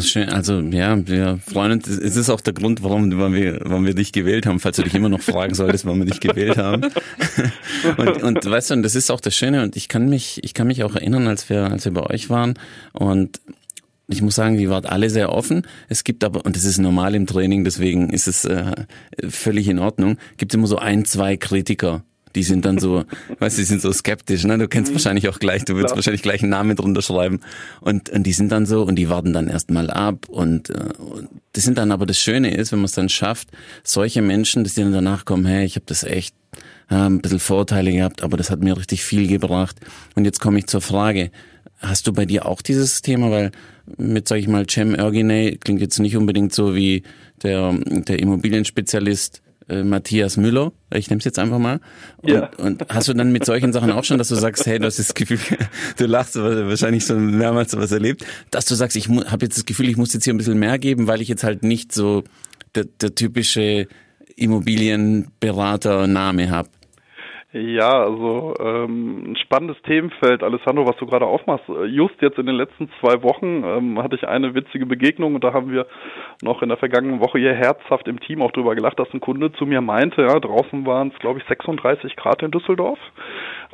Schön, 0.00 0.28
also 0.28 0.58
ja, 0.60 1.06
wir 1.06 1.38
freuen 1.46 1.72
uns. 1.72 1.86
Es 1.86 2.16
ist 2.16 2.28
auch 2.28 2.40
der 2.40 2.52
Grund, 2.52 2.82
warum, 2.82 3.16
warum, 3.16 3.34
wir, 3.34 3.60
warum 3.62 3.86
wir 3.86 3.94
dich 3.94 4.10
gewählt 4.10 4.44
haben, 4.46 4.58
falls 4.58 4.76
du 4.76 4.82
dich 4.82 4.94
immer 4.94 5.08
noch 5.08 5.20
fragen 5.20 5.54
solltest, 5.54 5.84
warum 5.84 6.00
wir 6.00 6.06
dich 6.06 6.18
gewählt 6.18 6.56
haben. 6.56 6.90
Und, 7.96 8.22
und 8.22 8.44
weißt 8.44 8.70
du, 8.70 8.74
und 8.74 8.82
das 8.82 8.94
ist 8.94 9.10
auch 9.10 9.20
das 9.20 9.34
Schöne, 9.34 9.62
und 9.62 9.74
ich 9.74 9.88
kann 9.88 10.08
mich, 10.08 10.44
ich 10.44 10.52
kann 10.52 10.66
mich 10.66 10.84
auch 10.84 10.96
erinnern, 10.96 11.26
als 11.28 11.48
wir, 11.48 11.70
als 11.70 11.84
wir 11.86 11.92
bei 11.92 12.02
euch 12.02 12.28
waren. 12.28 12.54
Und 12.92 13.40
ich 14.06 14.20
muss 14.20 14.34
sagen, 14.34 14.58
die 14.58 14.68
waren 14.68 14.84
alle 14.84 15.08
sehr 15.08 15.32
offen. 15.32 15.66
Es 15.88 16.04
gibt 16.04 16.24
aber, 16.24 16.44
und 16.44 16.56
das 16.56 16.64
ist 16.64 16.78
normal 16.78 17.14
im 17.14 17.26
Training, 17.26 17.64
deswegen 17.64 18.10
ist 18.10 18.26
es 18.26 18.44
äh, 18.44 18.72
völlig 19.28 19.68
in 19.68 19.78
Ordnung, 19.78 20.18
gibt 20.36 20.52
immer 20.52 20.66
so 20.66 20.76
ein, 20.76 21.04
zwei 21.04 21.36
Kritiker 21.36 22.02
die 22.34 22.42
sind 22.42 22.64
dann 22.64 22.78
so, 22.78 23.04
weißt 23.38 23.56
du, 23.56 23.62
die 23.62 23.66
sind 23.66 23.82
so 23.82 23.92
skeptisch, 23.92 24.44
ne? 24.44 24.58
Du 24.58 24.68
kennst 24.68 24.90
mhm. 24.90 24.96
wahrscheinlich 24.96 25.28
auch 25.28 25.38
gleich, 25.38 25.64
du 25.64 25.76
willst 25.76 25.94
wahrscheinlich 25.94 26.22
gleich 26.22 26.42
einen 26.42 26.50
Namen 26.50 26.76
drunter 26.76 27.02
schreiben. 27.02 27.40
Und, 27.80 28.10
und 28.10 28.22
die 28.24 28.32
sind 28.32 28.52
dann 28.52 28.66
so 28.66 28.82
und 28.82 28.96
die 28.96 29.08
warten 29.08 29.32
dann 29.32 29.48
erstmal 29.48 29.90
ab. 29.90 30.28
Und, 30.28 30.70
äh, 30.70 30.92
und 30.98 31.28
das 31.52 31.64
sind 31.64 31.78
dann 31.78 31.92
aber 31.92 32.06
das 32.06 32.18
Schöne 32.18 32.54
ist, 32.54 32.72
wenn 32.72 32.78
man 32.78 32.86
es 32.86 32.92
dann 32.92 33.08
schafft, 33.08 33.48
solche 33.82 34.22
Menschen, 34.22 34.64
dass 34.64 34.74
die 34.74 34.82
dann 34.82 34.92
danach 34.92 35.24
kommen, 35.24 35.46
hey, 35.46 35.64
ich 35.64 35.76
habe 35.76 35.86
das 35.86 36.04
echt 36.04 36.34
äh, 36.90 36.94
ein 36.94 37.20
bisschen 37.20 37.40
Vorteile 37.40 37.92
gehabt, 37.92 38.22
aber 38.22 38.36
das 38.36 38.50
hat 38.50 38.60
mir 38.60 38.76
richtig 38.76 39.04
viel 39.04 39.26
gebracht. 39.26 39.76
Und 40.14 40.24
jetzt 40.24 40.40
komme 40.40 40.58
ich 40.58 40.66
zur 40.66 40.80
Frage, 40.80 41.30
hast 41.78 42.06
du 42.06 42.12
bei 42.12 42.26
dir 42.26 42.46
auch 42.46 42.62
dieses 42.62 43.02
Thema, 43.02 43.30
weil 43.30 43.50
mit, 43.96 44.28
sag 44.28 44.38
ich 44.38 44.48
mal, 44.48 44.66
Cem 44.68 44.94
Erginay 44.94 45.56
klingt 45.56 45.80
jetzt 45.80 45.98
nicht 45.98 46.16
unbedingt 46.16 46.54
so 46.54 46.74
wie 46.74 47.02
der, 47.42 47.72
der 47.72 48.18
Immobilienspezialist, 48.18 49.42
äh, 49.70 49.84
Matthias 49.84 50.36
Müller, 50.36 50.72
ich 50.92 51.08
nehme 51.08 51.20
es 51.20 51.24
jetzt 51.24 51.38
einfach 51.38 51.58
mal. 51.58 51.80
Und, 52.18 52.30
ja. 52.30 52.50
und 52.58 52.84
hast 52.88 53.08
du 53.08 53.14
dann 53.14 53.32
mit 53.32 53.46
solchen 53.46 53.72
Sachen 53.72 53.90
auch 53.92 54.04
schon, 54.04 54.18
dass 54.18 54.28
du 54.28 54.34
sagst, 54.34 54.66
hey, 54.66 54.78
du 54.78 54.84
hast 54.86 54.98
das 54.98 55.14
Gefühl, 55.14 55.38
du 55.96 56.04
lachst, 56.06 56.36
wahrscheinlich 56.36 57.04
schon 57.04 57.38
mehrmals 57.38 57.70
sowas 57.70 57.92
erlebt, 57.92 58.26
dass 58.50 58.66
du 58.66 58.74
sagst, 58.74 58.96
ich 58.96 59.08
habe 59.08 59.44
jetzt 59.44 59.56
das 59.56 59.64
Gefühl, 59.64 59.88
ich 59.88 59.96
muss 59.96 60.12
jetzt 60.12 60.24
hier 60.24 60.34
ein 60.34 60.38
bisschen 60.38 60.58
mehr 60.58 60.76
geben, 60.78 61.06
weil 61.06 61.20
ich 61.20 61.28
jetzt 61.28 61.44
halt 61.44 61.62
nicht 61.62 61.92
so 61.92 62.24
der, 62.74 62.84
der 62.84 63.14
typische 63.14 63.86
Immobilienberater-Name 64.36 66.50
habe. 66.50 66.68
Ja, 67.52 68.04
also 68.04 68.54
ähm, 68.60 69.32
ein 69.32 69.36
spannendes 69.36 69.76
Themenfeld, 69.82 70.44
Alessandro, 70.44 70.86
was 70.86 70.96
du 70.98 71.06
gerade 71.06 71.26
aufmachst. 71.26 71.64
Just 71.88 72.14
jetzt 72.22 72.38
in 72.38 72.46
den 72.46 72.54
letzten 72.54 72.88
zwei 73.00 73.24
Wochen 73.24 73.64
ähm, 73.64 74.00
hatte 74.00 74.14
ich 74.14 74.28
eine 74.28 74.54
witzige 74.54 74.86
Begegnung 74.86 75.34
und 75.34 75.42
da 75.42 75.52
haben 75.52 75.72
wir 75.72 75.88
noch 76.42 76.62
in 76.62 76.68
der 76.68 76.78
vergangenen 76.78 77.18
Woche 77.18 77.40
hier 77.40 77.52
herzhaft 77.52 78.06
im 78.06 78.20
Team 78.20 78.40
auch 78.40 78.52
drüber 78.52 78.76
gelacht, 78.76 79.00
dass 79.00 79.12
ein 79.12 79.18
Kunde 79.18 79.50
zu 79.54 79.66
mir 79.66 79.80
meinte, 79.80 80.22
ja, 80.22 80.38
draußen 80.38 80.86
waren 80.86 81.08
es 81.08 81.18
glaube 81.18 81.40
ich 81.40 81.44
36 81.46 82.14
Grad 82.14 82.40
in 82.42 82.52
Düsseldorf. 82.52 83.00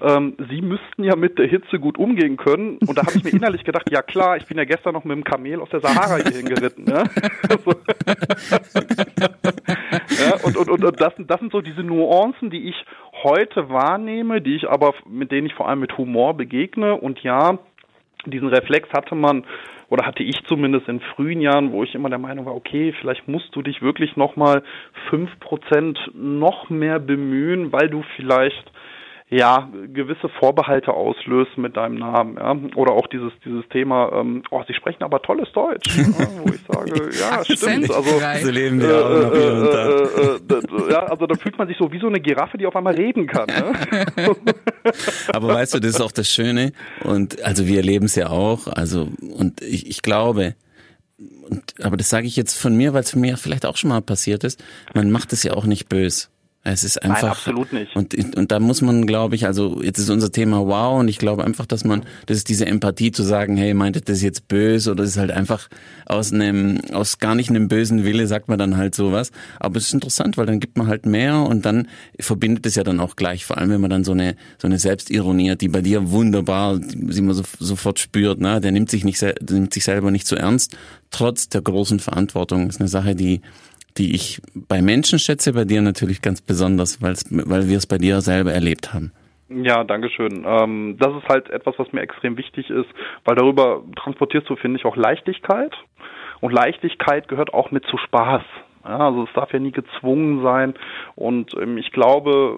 Ähm, 0.00 0.38
Sie 0.48 0.62
müssten 0.62 1.04
ja 1.04 1.14
mit 1.14 1.38
der 1.38 1.46
Hitze 1.46 1.78
gut 1.78 1.98
umgehen 1.98 2.38
können 2.38 2.78
und 2.78 2.96
da 2.96 3.02
habe 3.02 3.12
ich 3.18 3.24
mir 3.24 3.32
innerlich 3.34 3.64
gedacht, 3.64 3.90
ja 3.90 4.00
klar, 4.00 4.38
ich 4.38 4.46
bin 4.46 4.56
ja 4.56 4.64
gestern 4.64 4.94
noch 4.94 5.04
mit 5.04 5.14
dem 5.14 5.24
Kamel 5.24 5.60
aus 5.60 5.68
der 5.68 5.80
Sahara 5.80 6.16
hierhin 6.16 6.48
geritten. 6.48 6.86
Ja? 6.88 7.02
ja, 10.18 10.34
und, 10.44 10.56
und, 10.56 10.70
und, 10.70 10.82
und 10.82 10.98
das, 10.98 11.12
das 11.18 11.40
sind 11.40 11.52
so 11.52 11.60
diese 11.60 11.82
Nuancen, 11.82 12.48
die 12.48 12.70
ich 12.70 12.86
heute 13.22 13.68
wahrnehme, 13.68 14.40
die 14.40 14.56
ich 14.56 14.68
aber, 14.68 14.94
mit 15.08 15.32
denen 15.32 15.46
ich 15.46 15.54
vor 15.54 15.68
allem 15.68 15.80
mit 15.80 15.96
Humor 15.98 16.34
begegne. 16.34 16.94
Und 16.94 17.20
ja, 17.20 17.58
diesen 18.26 18.48
Reflex 18.48 18.88
hatte 18.92 19.14
man 19.14 19.44
oder 19.88 20.04
hatte 20.04 20.22
ich 20.22 20.42
zumindest 20.46 20.88
in 20.88 21.00
frühen 21.00 21.40
Jahren, 21.40 21.72
wo 21.72 21.84
ich 21.84 21.94
immer 21.94 22.10
der 22.10 22.18
Meinung 22.18 22.46
war, 22.46 22.56
okay, 22.56 22.92
vielleicht 23.00 23.28
musst 23.28 23.54
du 23.54 23.62
dich 23.62 23.82
wirklich 23.82 24.16
nochmal 24.16 24.62
fünf 25.08 25.38
Prozent 25.38 25.98
noch 26.14 26.70
mehr 26.70 26.98
bemühen, 26.98 27.72
weil 27.72 27.88
du 27.88 28.02
vielleicht 28.16 28.72
ja, 29.28 29.68
gewisse 29.92 30.28
Vorbehalte 30.38 30.92
auslöst 30.92 31.58
mit 31.58 31.76
deinem 31.76 31.98
Namen, 31.98 32.36
ja. 32.36 32.56
Oder 32.76 32.92
auch 32.92 33.08
dieses, 33.08 33.32
dieses 33.44 33.68
Thema, 33.70 34.12
ähm, 34.12 34.44
oh, 34.52 34.62
sie 34.68 34.74
sprechen 34.74 35.02
aber 35.02 35.20
tolles 35.20 35.50
Deutsch, 35.52 35.96
ja, 35.96 36.04
wo 36.44 36.52
ich 36.52 36.60
sage, 36.68 37.10
ja, 37.18 37.44
stimmt. 37.44 37.90
Also, 37.90 38.20
so 38.44 38.50
leben 38.52 38.80
wir 38.80 39.04
auch 39.04 39.10
noch 39.10 39.34
hier 39.34 39.52
und 39.52 39.66
da. 39.66 40.88
Äh, 40.88 40.92
ja, 40.92 41.02
also 41.06 41.26
da 41.26 41.34
fühlt 41.34 41.58
man 41.58 41.66
sich 41.66 41.76
so 41.76 41.90
wie 41.90 41.98
so 41.98 42.06
eine 42.06 42.20
Giraffe, 42.20 42.56
die 42.56 42.66
auf 42.66 42.76
einmal 42.76 42.94
reden 42.94 43.26
kann. 43.26 43.46
Ne? 43.46 43.72
aber 45.32 45.48
weißt 45.48 45.74
du, 45.74 45.80
das 45.80 45.90
ist 45.90 46.00
auch 46.00 46.12
das 46.12 46.28
Schöne. 46.28 46.72
Und 47.02 47.42
also 47.42 47.66
wir 47.66 47.78
erleben 47.78 48.06
es 48.06 48.14
ja 48.14 48.28
auch. 48.28 48.68
Also, 48.68 49.08
und 49.20 49.60
ich, 49.60 49.88
ich 49.88 50.02
glaube, 50.02 50.54
und, 51.18 51.74
aber 51.82 51.96
das 51.96 52.10
sage 52.10 52.28
ich 52.28 52.36
jetzt 52.36 52.56
von 52.56 52.76
mir, 52.76 52.94
weil 52.94 53.02
es 53.02 53.16
mir 53.16 53.36
vielleicht 53.36 53.66
auch 53.66 53.76
schon 53.76 53.90
mal 53.90 54.02
passiert 54.02 54.44
ist, 54.44 54.62
man 54.94 55.10
macht 55.10 55.32
es 55.32 55.42
ja 55.42 55.54
auch 55.54 55.64
nicht 55.64 55.88
böse. 55.88 56.28
Es 56.68 56.82
ist 56.82 57.00
einfach. 57.00 57.22
Nein, 57.22 57.30
absolut 57.30 57.72
nicht. 57.72 57.94
Und, 57.94 58.36
und 58.36 58.50
da 58.50 58.58
muss 58.58 58.82
man, 58.82 59.06
glaube 59.06 59.36
ich, 59.36 59.46
also 59.46 59.80
jetzt 59.82 59.98
ist 59.98 60.10
unser 60.10 60.32
Thema 60.32 60.66
wow 60.66 60.98
und 60.98 61.06
ich 61.06 61.18
glaube 61.18 61.44
einfach, 61.44 61.64
dass 61.64 61.84
man, 61.84 62.02
das 62.26 62.38
ist 62.38 62.48
diese 62.48 62.66
Empathie 62.66 63.12
zu 63.12 63.22
sagen, 63.22 63.56
hey, 63.56 63.72
meint 63.72 63.94
ihr 63.94 64.02
das 64.02 64.20
jetzt 64.20 64.48
böse 64.48 64.90
oder 64.90 65.04
ist 65.04 65.16
halt 65.16 65.30
einfach 65.30 65.68
aus 66.06 66.32
einem, 66.32 66.80
aus 66.92 67.18
gar 67.18 67.36
nicht 67.36 67.50
einem 67.50 67.68
bösen 67.68 68.04
Wille 68.04 68.26
sagt 68.26 68.48
man 68.48 68.58
dann 68.58 68.76
halt 68.76 68.96
sowas. 68.96 69.30
Aber 69.60 69.76
es 69.76 69.86
ist 69.86 69.94
interessant, 69.94 70.36
weil 70.38 70.46
dann 70.46 70.58
gibt 70.58 70.76
man 70.76 70.88
halt 70.88 71.06
mehr 71.06 71.38
und 71.42 71.64
dann 71.64 71.86
verbindet 72.18 72.66
es 72.66 72.74
ja 72.74 72.82
dann 72.82 72.98
auch 72.98 73.14
gleich, 73.14 73.44
vor 73.44 73.58
allem 73.58 73.70
wenn 73.70 73.80
man 73.80 73.90
dann 73.90 74.02
so 74.02 74.12
eine, 74.12 74.34
so 74.58 74.66
eine 74.66 74.80
Selbstironie 74.80 75.50
hat, 75.52 75.60
die 75.60 75.68
bei 75.68 75.82
dir 75.82 76.10
wunderbar, 76.10 76.80
die 76.80 77.20
man 77.22 77.34
so, 77.34 77.44
sofort 77.60 78.00
spürt, 78.00 78.40
ne? 78.40 78.60
Der 78.60 78.72
nimmt 78.72 78.90
sich 78.90 79.04
nicht, 79.04 79.22
der 79.22 79.34
nimmt 79.48 79.72
sich 79.72 79.84
selber 79.84 80.10
nicht 80.10 80.26
so 80.26 80.34
ernst, 80.34 80.76
trotz 81.12 81.48
der 81.48 81.62
großen 81.62 82.00
Verantwortung. 82.00 82.66
Das 82.66 82.76
ist 82.76 82.80
eine 82.80 82.88
Sache, 82.88 83.14
die, 83.14 83.40
die 83.98 84.14
ich 84.14 84.40
bei 84.54 84.82
Menschen 84.82 85.18
schätze, 85.18 85.52
bei 85.52 85.64
dir 85.64 85.82
natürlich 85.82 86.22
ganz 86.22 86.40
besonders, 86.40 87.02
weil 87.02 87.68
wir 87.68 87.76
es 87.76 87.86
bei 87.86 87.98
dir 87.98 88.20
selber 88.20 88.52
erlebt 88.52 88.92
haben. 88.92 89.12
Ja, 89.48 89.84
Dankeschön. 89.84 90.44
Ähm, 90.44 90.96
das 90.98 91.14
ist 91.14 91.28
halt 91.28 91.50
etwas, 91.50 91.74
was 91.78 91.92
mir 91.92 92.00
extrem 92.00 92.36
wichtig 92.36 92.68
ist, 92.68 92.88
weil 93.24 93.36
darüber 93.36 93.82
transportierst 93.96 94.48
du, 94.50 94.56
finde 94.56 94.78
ich, 94.78 94.84
auch 94.84 94.96
Leichtigkeit. 94.96 95.72
Und 96.40 96.52
Leichtigkeit 96.52 97.28
gehört 97.28 97.54
auch 97.54 97.70
mit 97.70 97.84
zu 97.86 97.96
Spaß. 97.96 98.42
Ja, 98.84 98.98
also 98.98 99.24
es 99.24 99.32
darf 99.34 99.52
ja 99.52 99.58
nie 99.58 99.72
gezwungen 99.72 100.42
sein. 100.42 100.74
Und 101.14 101.54
ähm, 101.60 101.78
ich 101.78 101.92
glaube, 101.92 102.56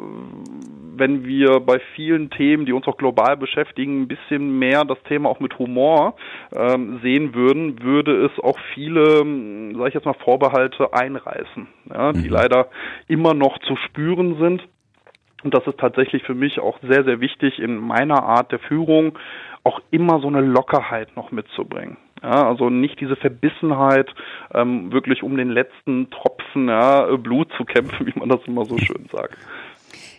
wenn 0.99 1.25
wir 1.25 1.61
bei 1.61 1.81
vielen 1.95 2.31
Themen, 2.31 2.67
die 2.67 2.73
uns 2.73 2.87
auch 2.87 2.97
global 2.97 3.37
beschäftigen, 3.37 4.02
ein 4.02 4.09
bisschen 4.09 4.59
mehr 4.59 4.85
das 4.85 5.02
Thema 5.05 5.28
auch 5.28 5.40
mit 5.40 5.59
Humor 5.59 6.17
ähm, 6.55 7.00
sehen 7.02 7.35
würden, 7.35 7.83
würde 7.83 8.26
es 8.26 8.33
auch 8.43 8.59
viele, 8.75 9.19
sage 9.75 9.88
ich 9.88 9.95
jetzt 9.95 10.07
mal, 10.07 10.14
Vorbehalte 10.14 10.93
einreißen, 10.93 11.69
ja, 11.93 12.12
die 12.12 12.28
mhm. 12.28 12.35
leider 12.35 12.69
immer 13.07 13.35
noch 13.35 13.59
zu 13.61 13.76
spüren 13.76 14.38
sind. 14.38 14.62
Und 15.45 15.55
das 15.55 15.67
ist 15.67 15.78
tatsächlich 15.78 16.25
für 16.25 16.35
mich 16.35 16.59
auch 16.59 16.78
sehr, 16.83 17.05
sehr 17.05 17.21
wichtig 17.21 17.61
in 17.61 17.76
meiner 17.76 18.25
Art 18.25 18.50
der 18.50 18.59
Führung, 18.59 19.17
auch 19.62 19.81
immer 19.90 20.21
so 20.21 20.26
eine 20.28 20.40
Lockerheit 20.40 21.14
noch 21.17 21.31
mitzubringen. 21.31 21.97
Ja, 22.23 22.49
also 22.49 22.69
nicht 22.71 23.00
diese 23.00 23.17
Verbissenheit, 23.17 24.12
ähm, 24.52 24.93
wirklich 24.93 25.23
um 25.23 25.37
den 25.37 25.50
letzten 25.50 26.11
Tropfen 26.11 26.69
ja, 26.69 27.14
Blut 27.17 27.52
zu 27.57 27.64
kämpfen, 27.64 28.07
wie 28.12 28.19
man 28.19 28.28
das 28.28 28.40
immer 28.47 28.64
so 28.64 28.76
schön 28.78 29.07
sagt. 29.12 29.37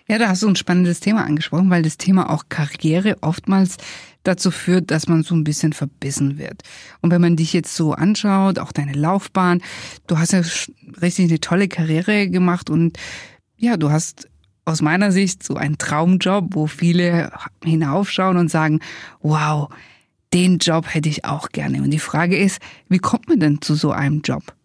Ja, 0.10 0.18
da 0.18 0.28
hast 0.30 0.42
du 0.42 0.48
ein 0.48 0.56
spannendes 0.56 1.02
Thema 1.02 1.24
angesprochen, 1.24 1.70
weil 1.70 1.84
das 1.84 1.98
Thema 1.98 2.32
auch 2.32 2.46
Karriere 2.50 3.18
oftmals 3.22 3.78
dazu 4.24 4.50
führt, 4.50 4.90
dass 4.90 5.08
man 5.08 5.22
so 5.22 5.36
ein 5.36 5.44
bisschen 5.44 5.72
verbissen 5.72 6.40
wird. 6.40 6.64
Und 7.02 7.12
wenn 7.12 7.22
man 7.22 7.36
dich 7.36 7.54
jetzt 7.54 7.76
so 7.76 7.94
anschaut, 7.94 8.58
auch 8.58 8.72
deine 8.72 8.94
Laufbahn, 8.94 9.62
du 10.08 10.18
hast 10.18 10.34
ja 10.34 10.42
richtig 11.00 11.30
eine 11.30 11.40
tolle 11.40 11.68
Karriere 11.68 12.28
gemacht 12.28 12.72
und 12.72 12.98
ja, 13.56 13.78
du 13.78 13.92
hast 13.92 14.28
aus 14.66 14.82
meiner 14.82 15.12
Sicht 15.12 15.44
so 15.44 15.56
einen 15.56 15.78
Traumjob, 15.78 16.56
wo 16.56 16.66
viele 16.66 17.32
hinaufschauen 17.64 18.38
und 18.38 18.50
sagen, 18.50 18.80
wow, 19.22 19.70
den 20.34 20.58
Job 20.58 20.92
hätte 20.92 21.10
ich 21.10 21.26
auch 21.26 21.50
gerne. 21.50 21.84
Und 21.84 21.92
die 21.92 22.00
Frage 22.00 22.36
ist, 22.36 22.60
wie 22.88 23.00
kommt 23.00 23.30
man 23.30 23.40
denn 23.40 23.62
zu 23.62 23.76
so 23.76 23.92
einem 23.92 24.22
Job? 24.22 24.56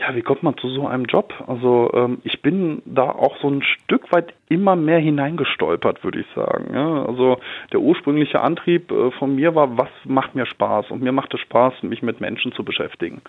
Ja, 0.00 0.14
wie 0.14 0.22
kommt 0.22 0.42
man 0.42 0.56
zu 0.56 0.68
so 0.70 0.86
einem 0.86 1.04
Job? 1.04 1.34
Also 1.46 1.90
ähm, 1.92 2.18
ich 2.24 2.40
bin 2.40 2.80
da 2.86 3.10
auch 3.10 3.36
so 3.42 3.50
ein 3.50 3.62
Stück 3.62 4.10
weit 4.12 4.32
immer 4.48 4.74
mehr 4.74 4.98
hineingestolpert, 4.98 6.02
würde 6.02 6.20
ich 6.20 6.26
sagen. 6.34 6.74
Ja, 6.74 7.04
also 7.04 7.38
der 7.70 7.80
ursprüngliche 7.80 8.40
Antrieb 8.40 8.90
äh, 8.90 9.10
von 9.12 9.34
mir 9.34 9.54
war, 9.54 9.76
was 9.76 9.90
macht 10.04 10.34
mir 10.34 10.46
Spaß? 10.46 10.90
Und 10.90 11.02
mir 11.02 11.12
macht 11.12 11.34
es 11.34 11.40
Spaß, 11.40 11.82
mich 11.82 12.02
mit 12.02 12.18
Menschen 12.20 12.52
zu 12.52 12.64
beschäftigen. 12.64 13.20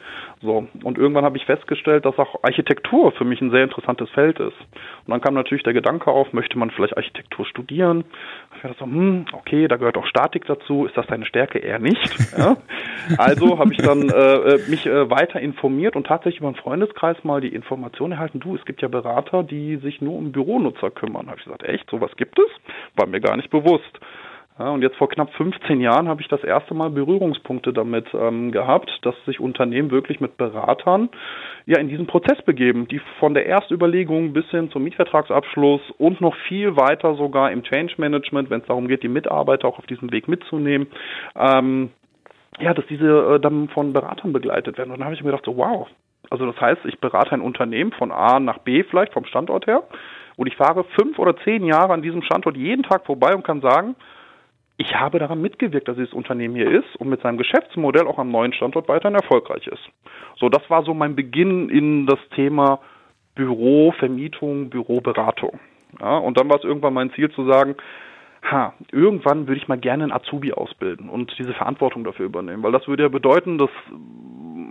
So 0.42 0.66
und 0.84 0.98
irgendwann 0.98 1.25
habe 1.25 1.36
ich 1.36 1.46
festgestellt, 1.46 2.06
dass 2.06 2.18
auch 2.18 2.42
Architektur 2.42 3.12
für 3.12 3.25
mich 3.25 3.42
ein 3.42 3.51
sehr 3.51 3.66
interessantes 3.66 4.10
Feld 4.12 4.40
ist. 4.40 4.58
Und 5.06 5.10
dann 5.10 5.20
kam 5.20 5.34
natürlich 5.34 5.63
der 5.63 5.74
Gedanke 5.74 6.10
auf, 6.10 6.32
möchte 6.32 6.58
man 6.58 6.72
vielleicht 6.72 6.96
Architektur 6.96 7.46
studieren? 7.46 8.06
Ich 8.56 8.62
dachte 8.62 8.78
so, 8.80 8.86
hm, 8.86 9.25
okay, 9.34 9.68
da 9.68 9.75
gehört 9.75 9.98
auch 9.98 10.06
Statik 10.06 10.46
dazu. 10.46 10.86
Ist 10.86 10.96
das 10.96 11.08
deine 11.08 11.25
Stärke? 11.25 11.60
Eher 11.60 11.80
nicht. 11.80 12.00
Ja? 12.38 12.56
Also 13.18 13.60
habe 13.60 13.74
ich 13.74 13.80
dann 13.80 14.10
äh, 14.10 14.13
äh, 14.13 14.70
mich 14.70 14.86
äh, 14.86 15.10
weiter 15.10 15.40
informiert 15.40 15.96
und 15.96 16.08
tatsächlich 16.08 16.40
über 16.40 16.48
einen 16.48 16.61
Freundeskreis 16.62 17.24
mal 17.24 17.41
die 17.41 17.53
Information 17.53 18.12
erhalten, 18.12 18.39
du, 18.39 18.56
es 18.56 18.65
gibt 18.65 18.82
ja 18.82 18.88
Berater, 18.88 19.44
die 19.44 19.77
sich 19.77 20.01
nur 20.01 20.15
um 20.15 20.32
Büronutzer 20.32 20.91
kümmern. 20.91 21.27
Habe 21.27 21.38
ich 21.39 21.46
gesagt, 21.46 21.63
echt, 21.63 21.89
sowas 21.89 22.12
gibt 22.18 22.39
es? 22.39 22.50
War 22.96 23.08
mir 23.08 23.22
gar 23.22 23.36
nicht 23.38 23.50
bewusst. 23.50 24.00
Ja, 24.60 24.70
und 24.70 24.82
jetzt 24.82 24.98
vor 24.98 25.10
knapp 25.10 25.34
15 25.34 25.80
Jahren 25.82 26.08
habe 26.08 26.22
ich 26.22 26.27
das 26.27 26.44
erste 26.44 26.74
Mal 26.74 26.89
Berührungspunkte 26.89 27.74
damit 27.74 28.06
ähm, 28.13 28.51
gehabt, 28.51 28.91
dass 29.01 29.15
sich 29.25 29.39
Unternehmen 29.39 29.91
wirklich 29.91 30.20
mit 30.20 30.38
Beratern 30.38 31.10
ja 31.65 31.80
in 31.80 31.88
diesen 31.88 32.06
Prozess 32.06 32.39
begeben, 32.44 32.88
die 32.88 33.01
von 33.20 33.34
der 33.34 33.46
Erstüberlegung 33.46 34.34
bis 34.34 34.46
hin 34.51 34.70
zum 34.70 34.84
Mietvertragsabschluss 34.84 35.82
und 35.98 36.22
noch 36.22 36.36
viel 36.48 36.75
weiter 36.75 37.15
sogar 37.15 37.51
im 37.51 37.63
Change 37.63 37.96
Management, 37.98 38.50
wenn 38.50 38.62
es 38.62 38.68
darum 38.68 38.88
geht, 38.88 39.03
die 39.03 39.08
Mitarbeiter 39.08 39.68
auch 39.68 39.80
auf 39.80 39.88
diesem 39.88 40.12
Weg 40.12 40.27
mitzunehmen, 40.27 40.88
ähm, 41.36 41.89
ja, 42.60 42.74
dass 42.74 42.86
diese 42.88 43.36
äh, 43.36 43.39
dann 43.39 43.70
von 43.70 43.94
Beratern 43.94 44.34
begleitet 44.34 44.77
werden. 44.77 44.91
Und 44.91 45.00
dann 45.00 45.06
habe 45.06 45.15
ich 45.15 45.24
mir 45.24 45.32
gedacht, 45.32 45.46
so 45.46 45.58
wow, 45.58 45.88
also 46.31 46.45
das 46.50 46.59
heißt, 46.59 46.85
ich 46.85 47.00
berate 47.00 47.33
ein 47.33 47.41
Unternehmen 47.41 47.91
von 47.91 48.11
A 48.11 48.39
nach 48.39 48.59
B 48.59 48.83
vielleicht 48.83 49.13
vom 49.13 49.25
Standort 49.25 49.67
her 49.67 49.83
und 50.38 50.47
ich 50.47 50.55
fahre 50.55 50.85
fünf 51.00 51.19
oder 51.19 51.35
zehn 51.43 51.65
Jahre 51.65 51.93
an 51.93 52.01
diesem 52.01 52.23
Standort 52.23 52.55
jeden 52.57 52.83
Tag 52.83 53.05
vorbei 53.05 53.35
und 53.35 53.43
kann 53.43 53.61
sagen, 53.61 53.95
ich 54.77 54.95
habe 54.95 55.19
daran 55.19 55.41
mitgewirkt, 55.41 55.88
dass 55.88 55.97
dieses 55.97 56.13
Unternehmen 56.13 56.55
hier 56.55 56.71
ist 56.71 56.95
und 56.95 57.09
mit 57.09 57.21
seinem 57.21 57.38
Geschäftsmodell 57.38 58.07
auch 58.07 58.17
am 58.17 58.31
neuen 58.31 58.53
Standort 58.53 58.88
weiterhin 58.88 59.15
erfolgreich 59.15 59.67
ist. 59.67 59.83
So, 60.39 60.47
das 60.50 60.67
war 60.69 60.83
so 60.83 60.93
mein 60.93 61.15
Beginn 61.15 61.69
in 61.69 62.07
das 62.07 62.19
Thema 62.33 62.79
Bürovermietung, 63.35 64.69
Büroberatung. 64.69 65.59
Ja, 66.00 66.17
und 66.17 66.39
dann 66.39 66.50
war 66.50 66.57
es 66.57 66.63
irgendwann 66.63 66.93
mein 66.93 67.11
Ziel 67.11 67.29
zu 67.31 67.45
sagen, 67.45 67.75
ha, 68.50 68.73
irgendwann 68.91 69.47
würde 69.47 69.59
ich 69.59 69.67
mal 69.67 69.77
gerne 69.77 70.03
einen 70.03 70.13
Azubi 70.13 70.53
ausbilden 70.53 71.09
und 71.09 71.38
diese 71.38 71.53
Verantwortung 71.53 72.05
dafür 72.05 72.25
übernehmen, 72.25 72.63
weil 72.63 72.71
das 72.71 72.88
würde 72.88 73.03
ja 73.03 73.09
bedeuten, 73.09 73.57
dass 73.57 73.69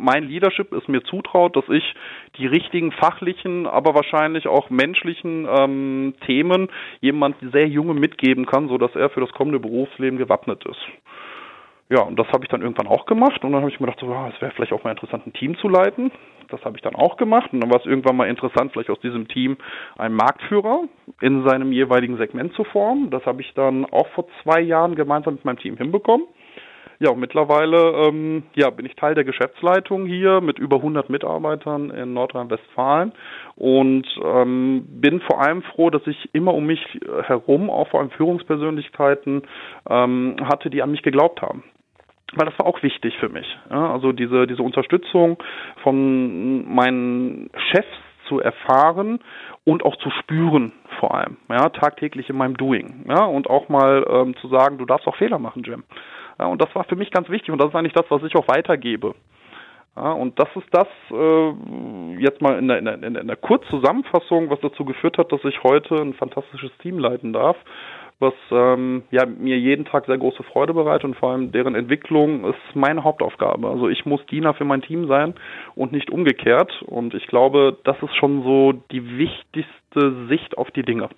mein 0.00 0.25
Leadership 0.25 0.73
es 0.73 0.88
mir 0.88 1.02
zutraut, 1.02 1.57
dass 1.57 1.69
ich 1.69 1.95
die 2.37 2.47
richtigen 2.47 2.92
fachlichen, 2.92 3.66
aber 3.66 3.95
wahrscheinlich 3.95 4.49
auch 4.49 4.71
menschlichen 4.71 5.47
ähm, 5.49 6.14
Themen 6.26 6.69
jemand 7.00 7.37
sehr 7.52 7.69
junge 7.69 7.95
mitgeben 7.95 8.47
kann, 8.47 8.69
so 8.69 8.78
dass 8.78 8.95
er 8.97 9.11
für 9.11 9.21
das 9.21 9.33
kommende 9.33 9.61
Berufsleben 9.61 10.19
gewappnet 10.19 10.64
ist. 10.66 10.80
Ja, 11.90 12.02
und 12.02 12.16
das 12.16 12.28
habe 12.28 12.45
ich 12.45 12.49
dann 12.49 12.62
irgendwann 12.62 12.87
auch 12.87 13.04
gemacht 13.04 13.42
und 13.45 13.50
dann 13.50 13.62
habe 13.62 13.71
ich 13.71 13.80
mir 13.80 13.87
gedacht, 13.87 13.99
so, 14.00 14.07
ja, 14.07 14.28
es 14.28 14.40
wäre 14.40 14.52
vielleicht 14.52 14.73
auch 14.73 14.85
mal 14.85 14.92
interessant, 14.92 15.26
ein 15.26 15.33
Team 15.33 15.57
zu 15.59 15.69
leiten. 15.69 16.12
Das 16.49 16.64
habe 16.64 16.76
ich 16.76 16.83
dann 16.83 16.95
auch 16.95 17.16
gemacht 17.16 17.52
und 17.52 17.61
dann 17.61 17.71
war 17.71 17.80
es 17.80 17.87
irgendwann 17.87 18.16
mal 18.16 18.28
interessant, 18.28 18.73
vielleicht 18.73 18.90
aus 18.90 19.00
diesem 19.00 19.26
Team 19.26 19.57
einen 19.99 20.14
Marktführer 20.14 20.83
in 21.21 21.47
seinem 21.49 21.73
jeweiligen 21.73 22.16
Segment 22.16 22.54
zu 22.54 22.62
formen. 22.62 23.11
Das 23.11 23.26
habe 23.26 23.42
ich 23.42 23.52
dann 23.54 23.87
auch 23.87 24.07
vor 24.14 24.26
zwei 24.42 24.61
Jahren 24.61 24.95
gemeinsam 24.95 25.35
mit 25.35 25.45
meinem 25.45 25.59
Team 25.59 25.76
hinbekommen. 25.76 26.26
Ja, 27.02 27.14
mittlerweile 27.14 27.92
ähm, 28.09 28.42
ja, 28.54 28.69
bin 28.69 28.85
ich 28.85 28.95
Teil 28.95 29.14
der 29.14 29.25
Geschäftsleitung 29.25 30.04
hier 30.04 30.42
mit 30.42 30.59
über 30.59 30.76
100 30.76 31.09
Mitarbeitern 31.09 31.88
in 31.88 32.12
Nordrhein-Westfalen 32.12 33.12
und 33.57 34.07
ähm, 34.23 34.85
bin 34.87 35.23
vor 35.23 35.40
allem 35.40 35.62
froh, 35.62 35.88
dass 35.88 36.07
ich 36.07 36.28
immer 36.35 36.52
um 36.52 36.66
mich 36.66 36.80
herum 37.25 37.71
auch 37.71 37.88
vor 37.88 38.00
allem 38.00 38.11
Führungspersönlichkeiten 38.11 39.45
ähm, 39.88 40.37
hatte, 40.45 40.69
die 40.69 40.83
an 40.83 40.90
mich 40.90 41.02
geglaubt 41.02 41.40
haben 41.42 41.64
weil 42.37 42.47
das 42.47 42.57
war 42.61 42.66
auch 42.66 42.80
wichtig 42.85 43.16
für 43.19 43.28
mich. 43.28 43.59
Ja, 43.71 43.92
also 43.92 44.12
diese, 44.12 44.47
diese 44.47 44.62
Unterstützung 44.62 45.42
von 45.83 46.73
meinen 46.73 47.50
Chefs 47.73 47.88
zu 48.28 48.38
erfahren 48.38 49.19
und 49.64 49.85
auch 49.85 49.97
zu 49.97 50.11
spüren 50.11 50.71
vor 51.00 51.12
allem, 51.12 51.38
ja, 51.49 51.71
tagtäglich 51.71 52.30
in 52.30 52.37
meinem 52.37 52.57
Doing, 52.57 53.04
ja, 53.09 53.25
und 53.25 53.50
auch 53.50 53.69
mal 53.69 54.07
ähm, 54.09 54.37
zu 54.37 54.47
sagen, 54.47 54.78
du 54.78 54.85
darfst 54.85 55.09
auch 55.09 55.16
Fehler 55.16 55.40
machen, 55.40 55.64
Jim. 55.64 55.83
Und 56.47 56.61
das 56.61 56.75
war 56.75 56.85
für 56.85 56.97
mich 56.97 57.11
ganz 57.11 57.28
wichtig 57.28 57.50
und 57.50 57.61
das 57.61 57.68
ist 57.68 57.75
eigentlich 57.75 57.92
das, 57.92 58.06
was 58.09 58.23
ich 58.23 58.35
auch 58.37 58.49
weitergebe. 58.49 59.14
Ja, 59.97 60.12
und 60.12 60.38
das 60.38 60.49
ist 60.54 60.68
das 60.70 60.88
äh, 61.11 61.50
jetzt 62.18 62.40
mal 62.40 62.59
in 62.59 62.68
der, 62.68 62.78
in, 62.78 62.85
der, 62.85 63.23
in 63.23 63.26
der 63.26 63.37
Kurzzusammenfassung, 63.37 64.49
was 64.49 64.61
dazu 64.61 64.85
geführt 64.85 65.18
hat, 65.18 65.32
dass 65.32 65.44
ich 65.44 65.62
heute 65.64 65.97
ein 65.97 66.14
fantastisches 66.14 66.70
Team 66.78 66.99
leiten 66.99 67.32
darf 67.32 67.56
was 68.20 68.35
ähm, 68.50 69.02
ja, 69.11 69.25
mir 69.25 69.59
jeden 69.59 69.87
Tag 69.87 70.04
sehr 70.06 70.18
große 70.18 70.42
Freude 70.42 70.75
bereitet 70.75 71.04
und 71.04 71.16
vor 71.16 71.32
allem 71.32 71.52
deren 71.52 71.75
Entwicklung 71.75 72.44
ist 72.44 72.59
meine 72.75 73.02
Hauptaufgabe. 73.02 73.68
Also 73.68 73.88
ich 73.88 74.04
muss 74.04 74.25
Diener 74.26 74.52
für 74.52 74.66
mein 74.66 74.82
Team 74.82 75.09
sein 75.09 75.35
und 75.75 75.92
nicht 75.92 76.11
umgekehrt. 76.11 76.82
Und 76.82 77.14
ich 77.14 77.26
glaube, 77.26 77.78
das 77.85 77.97
ist 78.02 78.14
schon 78.16 78.42
so 78.42 78.73
die 78.92 79.18
wichtigste 79.18 80.28
Sicht 80.28 80.59
auf 80.59 80.70
die 80.70 80.82
Dinge. 80.82 81.09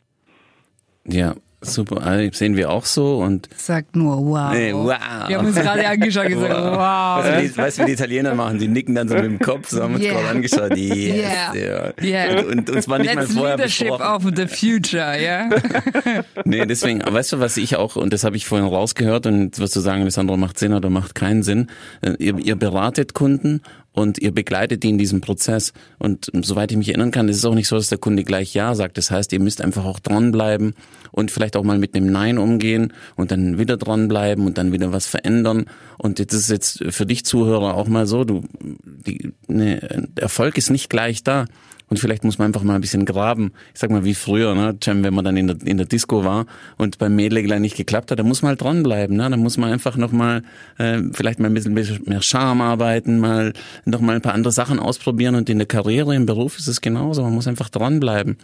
Ja, 1.05 1.35
Super, 1.63 2.03
also 2.03 2.33
sehen 2.33 2.57
wir 2.57 2.71
auch 2.71 2.85
so 2.85 3.19
und 3.19 3.49
sagt 3.57 3.95
nur 3.95 4.17
wow. 4.17 4.53
Nee, 4.53 4.73
wow. 4.73 4.97
Wir 5.29 5.39
haben 5.39 5.47
uns 5.47 5.57
gerade 5.57 5.87
angeschaut 5.87 6.27
und 6.27 6.33
gesagt, 6.33 6.55
wow. 6.55 6.77
wow. 6.77 7.25
Weißt, 7.25 7.37
du, 7.37 7.49
die, 7.49 7.57
weißt 7.57 7.79
du, 7.79 7.83
wie 7.83 7.87
die 7.87 7.93
Italiener 7.93 8.35
machen? 8.35 8.59
Die 8.59 8.69
nicken 8.69 8.95
dann 8.95 9.09
so 9.09 9.15
mit 9.15 9.25
dem 9.25 9.39
Kopf, 9.39 9.71
so 9.71 9.83
haben 9.83 9.95
uns 9.95 10.03
yeah. 10.03 10.15
gerade 10.15 10.29
angeschaut. 10.29 10.77
Yes, 10.77 10.97
yeah. 10.97 11.55
yeah. 11.55 11.93
yeah. 12.03 12.41
Und, 12.41 12.47
und 12.47 12.71
uns 12.71 12.89
war 12.89 12.99
nicht 12.99 13.15
Let's 13.15 13.29
mal 13.35 13.39
vorher 13.39 13.57
Leadership 13.57 13.89
besprochen. 13.89 14.27
of 14.27 14.33
the 14.37 14.47
future, 14.49 15.23
ja. 15.23 15.49
Yeah? 15.49 16.25
nee, 16.45 16.67
deswegen, 16.67 17.01
weißt 17.01 17.33
du, 17.33 17.41
was 17.41 17.57
ich 17.57 17.77
auch, 17.77 17.97
und 17.97 18.13
das 18.13 18.25
habe 18.25 18.37
ich 18.37 18.47
vorhin 18.47 18.67
rausgehört 18.67 19.27
und 19.27 19.61
was 19.61 19.71
du 19.71 19.81
sagen, 19.81 20.03
Alessandro, 20.03 20.37
macht 20.37 20.59
Sinn 20.59 20.73
oder 20.73 20.91
macht 20.91 21.15
keinen 21.15 21.43
Sinn. 21.43 21.69
Äh, 22.01 22.15
ihr, 22.19 22.39
ihr 22.39 22.57
beratet 22.57 23.15
Kunden 23.15 23.63
und 23.93 24.19
ihr 24.19 24.33
begleitet 24.33 24.83
die 24.83 24.91
in 24.91 24.99
diesem 24.99 25.21
Prozess. 25.21 25.73
Und 25.99 26.31
soweit 26.43 26.71
ich 26.71 26.79
mich 26.79 26.89
erinnern 26.89 27.11
kann, 27.11 27.29
ist 27.29 27.37
es 27.37 27.45
auch 27.45 27.55
nicht 27.55 27.69
so, 27.69 27.77
dass 27.77 27.89
der 27.89 27.99
Kunde 27.99 28.25
gleich 28.25 28.55
Ja 28.55 28.75
sagt. 28.75 28.99
Das 28.99 29.11
heißt, 29.11 29.33
ihr 29.33 29.41
müsst 29.41 29.61
einfach 29.61 29.85
auch 29.85 30.01
dranbleiben 30.01 30.75
und 31.11 31.31
vielleicht 31.31 31.57
auch 31.57 31.65
mal 31.65 31.79
mit 31.79 31.95
einem 31.95 32.11
Nein 32.11 32.39
umgehen 32.39 32.93
und 33.17 33.31
dann 33.31 33.59
wieder 33.59 33.77
dranbleiben 33.77 34.47
und 34.47 34.59
dann 34.59 34.73
wieder 34.73 34.93
was 34.93 35.07
verändern. 35.07 35.67
Und 35.99 36.19
das 36.19 36.39
ist 36.39 36.51
jetzt 36.51 36.85
für 36.89 37.07
dich 37.07 37.25
Zuhörer 37.25 37.75
auch 37.75 37.89
mal 37.89 38.07
so, 38.07 38.25
du, 38.25 38.45
die, 38.85 39.33
ne, 39.47 40.09
Erfolg 40.17 40.57
ist 40.59 40.71
nicht 40.71 40.89
gleich 40.89 41.23
da. 41.23 41.47
Und 41.93 41.99
vielleicht 41.99 42.25
muss 42.25 42.39
man 42.39 42.47
einfach 42.47 42.63
mal 42.63 42.77
ein 42.77 42.81
bisschen 42.81 43.05
graben. 43.05 43.53
Ich 43.75 43.81
sag 43.81 43.91
mal, 43.91 44.03
wie 44.03 44.15
früher, 44.15 44.55
ne, 44.55 44.75
Cem, 44.83 45.05
wenn 45.05 45.13
man 45.13 45.27
dann 45.27 45.37
in 45.37 45.49
der, 45.49 45.57
in 45.63 45.77
der 45.77 45.85
Disco 45.85 46.25
war 46.25 46.47
und 46.79 46.97
beim 46.97 47.15
Mädel 47.15 47.61
nicht 47.61 47.77
geklappt 47.77 48.11
hat, 48.11 48.19
da 48.19 48.23
muss 48.23 48.41
man 48.41 48.49
halt 48.49 48.63
dranbleiben. 48.63 49.15
Ne? 49.15 49.29
Da 49.29 49.37
muss 49.37 49.59
man 49.59 49.71
einfach 49.71 49.99
nochmal 49.99 50.43
äh, 50.79 51.03
vielleicht 51.13 51.39
mal 51.39 51.49
ein 51.49 51.53
bisschen 51.53 51.75
mehr 52.07 52.23
Charme 52.23 52.63
arbeiten, 52.63 53.19
mal 53.19 53.53
noch 53.85 54.01
mal 54.01 54.15
ein 54.15 54.23
paar 54.23 54.33
andere 54.33 54.55
Sachen 54.55 54.79
ausprobieren. 54.79 55.35
Und 55.35 55.51
in 55.51 55.59
der 55.59 55.67
Karriere, 55.67 56.15
im 56.15 56.25
Beruf 56.25 56.57
ist 56.57 56.67
es 56.67 56.81
genauso. 56.81 57.25
Man 57.25 57.35
muss 57.35 57.47
einfach 57.47 57.69
dranbleiben. 57.69 58.39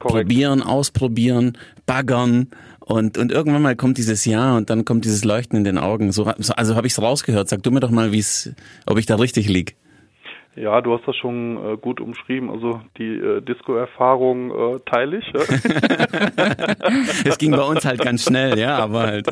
Korrekt. 0.00 0.26
Probieren, 0.26 0.60
ausprobieren, 0.60 1.56
baggern. 1.86 2.48
Und, 2.80 3.18
und 3.18 3.30
irgendwann 3.30 3.62
mal 3.62 3.76
kommt 3.76 3.98
dieses 3.98 4.24
Ja 4.24 4.56
und 4.56 4.68
dann 4.68 4.84
kommt 4.84 5.04
dieses 5.04 5.22
Leuchten 5.22 5.56
in 5.58 5.62
den 5.62 5.78
Augen. 5.78 6.10
So, 6.10 6.24
also 6.24 6.74
habe 6.74 6.88
ich 6.88 6.94
es 6.94 7.00
rausgehört. 7.00 7.48
Sag 7.48 7.62
du 7.62 7.70
mir 7.70 7.78
doch 7.78 7.92
mal, 7.92 8.10
wie's, 8.10 8.50
ob 8.84 8.98
ich 8.98 9.06
da 9.06 9.14
richtig 9.14 9.48
lieg. 9.48 9.76
Ja, 10.56 10.80
du 10.80 10.92
hast 10.92 11.06
das 11.06 11.14
schon 11.14 11.56
äh, 11.56 11.76
gut 11.76 12.00
umschrieben. 12.00 12.50
Also 12.50 12.80
die 12.96 13.14
äh, 13.14 13.40
Disco-Erfahrung 13.40 14.50
äh, 14.50 14.80
teile 14.86 15.18
ich. 15.18 15.26
Es 17.24 17.38
ging 17.38 17.52
bei 17.52 17.62
uns 17.62 17.84
halt 17.84 18.00
ganz 18.00 18.24
schnell, 18.24 18.58
ja, 18.58 18.78
aber 18.78 19.02
halt. 19.02 19.26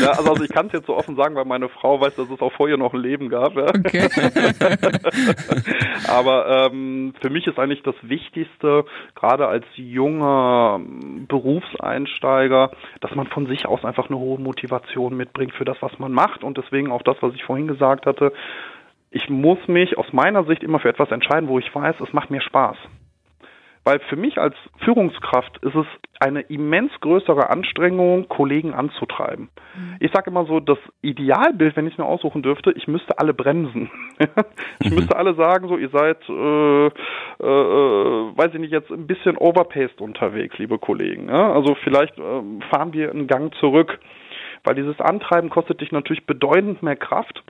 ja, 0.00 0.10
also, 0.10 0.30
also 0.30 0.44
ich 0.44 0.50
kann 0.50 0.66
es 0.66 0.72
jetzt 0.72 0.86
so 0.86 0.96
offen 0.96 1.16
sagen, 1.16 1.34
weil 1.34 1.44
meine 1.44 1.68
Frau 1.68 2.00
weiß, 2.00 2.16
dass 2.16 2.30
es 2.30 2.40
auch 2.40 2.52
vorher 2.52 2.76
noch 2.76 2.94
ein 2.94 3.00
Leben 3.00 3.28
gab. 3.28 3.54
Ja. 3.54 3.66
Okay. 3.66 4.08
aber 6.08 6.70
ähm, 6.70 7.14
für 7.20 7.30
mich 7.30 7.46
ist 7.46 7.58
eigentlich 7.58 7.82
das 7.82 7.94
Wichtigste, 8.02 8.84
gerade 9.14 9.46
als 9.46 9.64
junger 9.74 10.80
Berufseinsteiger, 11.28 12.70
dass 13.00 13.14
man 13.14 13.26
von 13.28 13.46
sich 13.46 13.66
aus 13.66 13.84
einfach 13.84 14.08
eine 14.08 14.18
hohe 14.18 14.40
Motivation 14.40 15.16
mitbringt 15.16 15.54
für 15.54 15.64
das, 15.64 15.76
was 15.80 15.98
man 15.98 16.12
macht 16.12 16.42
und 16.42 16.56
deswegen 16.56 16.90
auch 16.90 17.02
das, 17.02 17.16
was 17.20 17.34
ich 17.34 17.44
vorhin 17.44 17.68
gesagt 17.68 18.06
hatte, 18.06 18.32
ich 19.10 19.28
muss 19.28 19.58
mich 19.66 19.98
aus 19.98 20.12
meiner 20.12 20.44
Sicht 20.44 20.62
immer 20.62 20.78
für 20.78 20.88
etwas 20.88 21.10
entscheiden, 21.10 21.48
wo 21.48 21.58
ich 21.58 21.74
weiß, 21.74 21.96
es 22.00 22.12
macht 22.12 22.30
mir 22.30 22.40
Spaß. 22.40 22.76
Weil 23.82 23.98
für 24.10 24.16
mich 24.16 24.38
als 24.38 24.54
Führungskraft 24.84 25.56
ist 25.64 25.74
es 25.74 25.86
eine 26.20 26.42
immens 26.42 26.92
größere 27.00 27.48
Anstrengung, 27.48 28.28
Kollegen 28.28 28.74
anzutreiben. 28.74 29.48
Mhm. 29.74 29.96
Ich 30.00 30.12
sage 30.12 30.30
immer 30.30 30.44
so, 30.44 30.60
das 30.60 30.78
Idealbild, 31.00 31.76
wenn 31.76 31.86
ich 31.86 31.94
es 31.94 31.98
mir 31.98 32.04
aussuchen 32.04 32.42
dürfte, 32.42 32.72
ich 32.72 32.86
müsste 32.88 33.18
alle 33.18 33.32
bremsen. 33.32 33.90
ich 34.80 34.90
mhm. 34.90 34.96
müsste 34.96 35.16
alle 35.16 35.34
sagen, 35.34 35.68
so 35.68 35.78
ihr 35.78 35.88
seid, 35.88 36.18
äh, 36.28 36.86
äh, 36.86 36.90
weiß 38.36 38.52
ich 38.52 38.60
nicht, 38.60 38.72
jetzt 38.72 38.90
ein 38.90 39.06
bisschen 39.06 39.38
overpaced 39.38 40.02
unterwegs, 40.02 40.58
liebe 40.58 40.78
Kollegen. 40.78 41.30
Ja? 41.30 41.50
Also 41.54 41.74
vielleicht 41.82 42.18
äh, 42.18 42.42
fahren 42.70 42.92
wir 42.92 43.10
einen 43.10 43.28
Gang 43.28 43.54
zurück. 43.56 43.98
Weil 44.62 44.74
dieses 44.74 45.00
Antreiben 45.00 45.48
kostet 45.48 45.80
dich 45.80 45.90
natürlich 45.90 46.26
bedeutend 46.26 46.82
mehr 46.82 46.96
Kraft. 46.96 47.42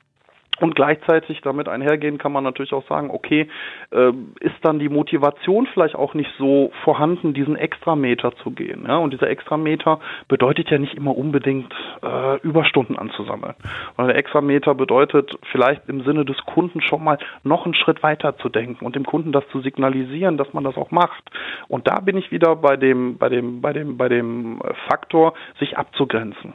Und 0.61 0.75
gleichzeitig 0.75 1.41
damit 1.41 1.69
einhergehen 1.69 2.19
kann 2.19 2.33
man 2.33 2.45
natürlich 2.45 2.73
auch 2.73 2.87
sagen, 2.87 3.11
okay, 3.11 3.49
äh, 3.91 4.13
ist 4.41 4.57
dann 4.63 4.79
die 4.79 4.89
Motivation 4.89 5.67
vielleicht 5.73 5.95
auch 5.95 6.15
nicht 6.15 6.31
so 6.39 6.71
vorhanden, 6.85 7.33
diesen 7.35 7.57
Extrameter 7.57 8.33
zu 8.37 8.51
gehen. 8.51 8.85
Ja? 8.87 8.99
Und 8.99 9.13
dieser 9.13 9.29
Extrameter 9.31 10.01
bedeutet 10.29 10.71
ja 10.71 10.79
nicht 10.79 10.95
immer 10.95 11.17
unbedingt 11.17 11.73
äh, 12.03 12.39
Überstunden 12.43 12.99
anzusammeln. 12.99 13.55
Weil 13.97 14.09
der 14.09 14.17
Extrameter 14.17 14.75
bedeutet 14.75 15.39
vielleicht 15.51 15.89
im 15.89 16.03
Sinne 16.05 16.25
des 16.25 16.37
Kunden 16.45 16.81
schon 16.83 17.03
mal 17.03 17.19
noch 17.43 17.65
einen 17.65 17.75
Schritt 17.75 18.03
weiter 18.03 18.37
zu 18.39 18.49
denken 18.49 18.85
und 18.85 18.97
dem 18.97 19.05
Kunden 19.05 19.33
das 19.33 19.49
zu 19.49 19.61
signalisieren, 19.61 20.37
dass 20.37 20.53
man 20.53 20.65
das 20.65 20.77
auch 20.77 20.91
macht. 20.91 21.31
Und 21.69 21.89
da 21.89 22.01
bin 22.01 22.17
ich 22.17 22.31
wieder 22.31 22.57
bei 22.57 22.77
dem, 22.77 23.17
bei 23.17 23.29
dem, 23.29 23.61
bei 23.61 23.73
dem, 23.73 23.97
bei 23.97 24.09
dem 24.09 24.61
Faktor, 24.89 25.35
sich 25.59 25.79
abzugrenzen. 25.79 26.53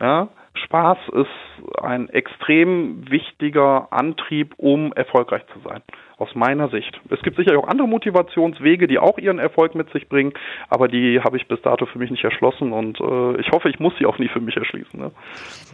Ja, 0.00 0.28
Spaß 0.64 0.98
ist 1.12 1.82
ein 1.82 2.08
extrem 2.08 3.10
wichtiger 3.10 3.88
Antrieb, 3.92 4.54
um 4.56 4.92
erfolgreich 4.92 5.42
zu 5.52 5.60
sein. 5.68 5.82
Aus 6.18 6.34
meiner 6.34 6.68
Sicht. 6.68 7.00
Es 7.08 7.22
gibt 7.22 7.38
sicher 7.38 7.58
auch 7.58 7.66
andere 7.66 7.88
Motivationswege, 7.88 8.86
die 8.86 8.98
auch 8.98 9.16
ihren 9.16 9.38
Erfolg 9.38 9.74
mit 9.74 9.90
sich 9.90 10.08
bringen, 10.08 10.34
aber 10.68 10.86
die 10.86 11.20
habe 11.20 11.38
ich 11.38 11.48
bis 11.48 11.62
dato 11.62 11.86
für 11.86 11.98
mich 11.98 12.10
nicht 12.10 12.24
erschlossen 12.24 12.72
und 12.72 13.00
äh, 13.00 13.40
ich 13.40 13.50
hoffe, 13.52 13.70
ich 13.70 13.80
muss 13.80 13.94
sie 13.98 14.04
auch 14.04 14.18
nie 14.18 14.28
für 14.28 14.40
mich 14.40 14.56
erschließen. 14.56 15.00
Ne? 15.00 15.10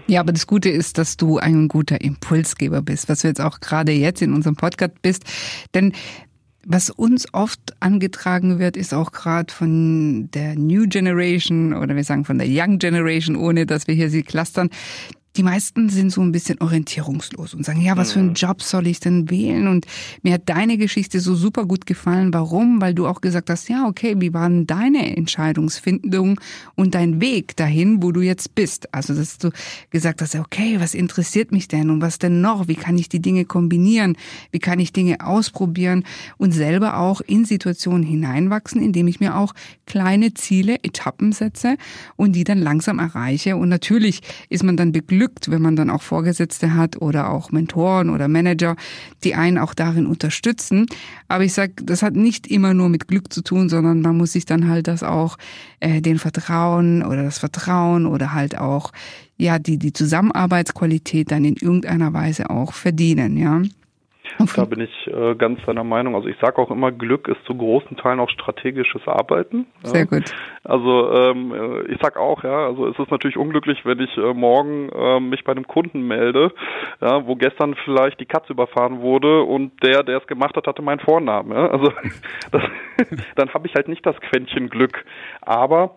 Ja, 0.07 0.21
aber 0.21 0.33
das 0.33 0.47
Gute 0.47 0.69
ist, 0.69 0.99
dass 0.99 1.17
du 1.17 1.39
ein 1.39 1.67
guter 1.67 2.01
Impulsgeber 2.01 2.81
bist, 2.81 3.09
was 3.09 3.23
du 3.23 3.29
jetzt 3.29 3.41
auch 3.41 3.59
gerade 3.59 3.91
jetzt 3.91 4.23
in 4.23 4.33
unserem 4.33 4.55
Podcast 4.55 5.03
bist. 5.03 5.25
Denn 5.75 5.93
was 6.67 6.91
uns 6.91 7.33
oft 7.33 7.61
angetragen 7.79 8.59
wird, 8.59 8.77
ist 8.77 8.93
auch 8.93 9.13
gerade 9.13 9.53
von 9.53 10.29
der 10.33 10.57
New 10.57 10.89
Generation 10.89 11.73
oder 11.73 11.95
wir 11.95 12.03
sagen 12.05 12.25
von 12.25 12.39
der 12.39 12.49
Young 12.51 12.79
Generation, 12.79 13.37
ohne 13.37 13.67
dass 13.67 13.87
wir 13.87 13.95
hier 13.95 14.11
sie 14.11 14.25
clustern, 14.25 14.71
die 15.37 15.43
meisten 15.43 15.89
sind 15.89 16.11
so 16.11 16.23
ein 16.23 16.33
bisschen 16.33 16.61
orientierungslos 16.61 17.55
und 17.55 17.65
sagen, 17.65 17.81
ja, 17.81 17.97
was 17.97 18.13
für 18.13 18.21
einen 18.21 18.31
mhm. 18.31 18.35
Job 18.35 18.63
soll 18.63 18.87
ich 18.87 19.01
denn 19.01 19.31
wählen? 19.31 19.69
Und 19.69 19.87
mir 20.23 20.35
hat 20.35 20.43
deine 20.47 20.79
Geschichte 20.79 21.21
so 21.21 21.35
super 21.35 21.67
gut 21.67 21.87
gefallen. 21.87 22.33
Warum? 22.33 22.81
Weil 22.81 22.95
du 22.95 23.07
auch 23.07 23.21
gesagt 23.21 23.51
hast, 23.51 23.69
ja, 23.69 23.87
okay, 23.87 24.15
wie 24.19 24.33
waren 24.33 24.67
deine 24.67 25.17
Entscheidungsfindung 25.17 26.41
und 26.75 26.95
dein 26.95 27.21
Weg 27.21 27.57
dahin, 27.57 28.03
wo 28.03 28.13
du 28.13 28.21
jetzt 28.21 28.55
bist? 28.55 28.93
Also, 28.95 29.15
dass 29.15 29.39
du 29.39 29.51
gesagt 29.91 30.23
hast, 30.23 30.35
okay, 30.35 30.81
was 30.81 30.95
interessiert 30.95 31.53
mich 31.53 31.69
denn 31.69 31.91
und 31.91 32.01
was 32.01 32.19
denn 32.19 32.41
noch? 32.41 32.69
Wie 32.69 32.75
kann 32.75 32.97
ich 32.97 33.09
die 33.09 33.21
Dinge 33.21 33.45
kombinieren? 33.45 34.17
Wie 34.53 34.59
kann 34.59 34.79
ich 34.81 34.93
Dinge 34.93 35.21
ausprobieren 35.21 36.05
und 36.39 36.53
selber 36.53 36.99
auch 36.99 37.21
in 37.21 37.45
Situationen 37.45 38.03
hineinwachsen, 38.03 38.81
indem 38.83 39.09
ich 39.09 39.21
mir 39.21 39.37
auch 39.37 39.55
kleine 39.87 40.35
Ziele, 40.35 40.83
Etappen 40.83 41.33
setze 41.33 41.77
und 42.17 42.33
die 42.33 42.45
dann 42.45 42.59
langsam 42.59 42.99
erreiche. 42.99 43.57
Und 43.57 43.69
natürlich 43.69 44.21
ist 44.49 44.65
man 44.65 44.77
dann 44.77 44.93
beglückt, 44.93 45.26
beglückt, 45.27 45.51
wenn 45.51 45.63
man 45.63 45.77
dann 45.77 45.91
auch 45.91 46.03
Vorgesetzte 46.03 46.75
hat 46.75 47.01
oder 47.01 47.31
auch 47.31 47.51
Mentoren 47.51 48.11
oder 48.11 48.29
Manager, 48.29 48.77
die 49.25 49.35
einen 49.35 49.59
auch 49.59 49.75
darin 49.75 50.07
unterstützen. 50.07 50.87
Aber 51.29 51.45
ich 51.45 51.53
sag, 51.53 51.71
das 51.83 52.03
hat 52.03 52.15
nicht 52.15 52.47
immer 52.47 52.75
nur 52.75 52.89
mit 52.89 53.09
Glück 53.09 53.33
zu 53.33 53.43
tun, 53.43 53.69
sondern 53.69 54.01
man 54.01 54.17
muss 54.17 54.33
sich 54.33 54.47
dann 54.47 54.69
halt 54.69 54.87
das 54.87 55.03
auch 55.03 55.37
äh, 55.81 56.01
den 56.01 56.19
Vertrauen 56.19 57.03
oder 57.03 57.25
das 57.25 57.39
Vertrauen 57.39 58.07
oder 58.07 58.33
halt 58.33 58.59
auch 58.59 58.93
ja 59.37 59.59
die 59.59 59.79
die 59.79 59.93
Zusammenarbeitsqualität 59.93 61.31
dann 61.31 61.45
in 61.45 61.57
irgendeiner 61.57 62.13
Weise 62.13 62.51
auch 62.51 62.73
verdienen, 62.73 63.37
ja. 63.37 63.63
Da 64.55 64.65
bin 64.65 64.81
ich 64.81 65.07
äh, 65.07 65.35
ganz 65.35 65.61
deiner 65.67 65.85
Meinung. 65.85 66.15
Also 66.15 66.29
ich 66.29 66.37
sage 66.41 66.59
auch 66.59 66.71
immer, 66.71 66.93
Glück 66.93 67.29
ist 67.29 67.45
zu 67.47 67.55
großen 67.55 67.97
Teilen 67.97 68.21
auch 68.21 68.31
strategisches 68.31 69.07
Arbeiten. 69.07 69.67
Sehr 69.83 70.07
gut. 70.07 70.35
Also 70.65 71.13
ähm, 71.13 71.53
äh, 71.55 71.93
ich 71.93 71.99
sag 72.01 72.17
auch, 72.17 72.43
ja, 72.45 72.67
also 72.67 72.87
es 72.89 72.99
ist 72.99 73.11
natürlich 73.11 73.37
unglücklich, 73.37 73.85
wenn 73.85 74.01
ich 74.01 74.17
äh, 74.17 74.35
morgen 74.35 74.89
äh, 74.91 75.21
mich 75.21 75.45
bei 75.45 75.53
einem 75.53 75.67
Kunden 75.67 76.07
melde, 76.07 76.53
ja, 77.01 77.27
wo 77.27 77.37
gestern 77.37 77.75
vielleicht 77.85 78.21
die 78.21 78.27
Katze 78.27 78.53
überfahren 78.53 79.01
wurde 79.01 79.43
und 79.43 79.83
der, 79.83 80.03
der 80.03 80.19
es 80.19 80.27
gemacht 80.27 80.57
hat, 80.57 80.67
hatte 80.67 80.83
meinen 80.83 81.01
Vornamen. 81.01 81.53
Ja? 81.53 81.69
Also 81.69 81.93
das, 82.51 82.63
dann 83.37 83.55
habe 83.55 83.67
ich 83.67 83.75
halt 83.75 83.89
nicht 83.89 84.05
das 84.05 84.17
Quäntchen 84.21 84.69
Glück. 84.69 85.05
Aber 85.41 85.97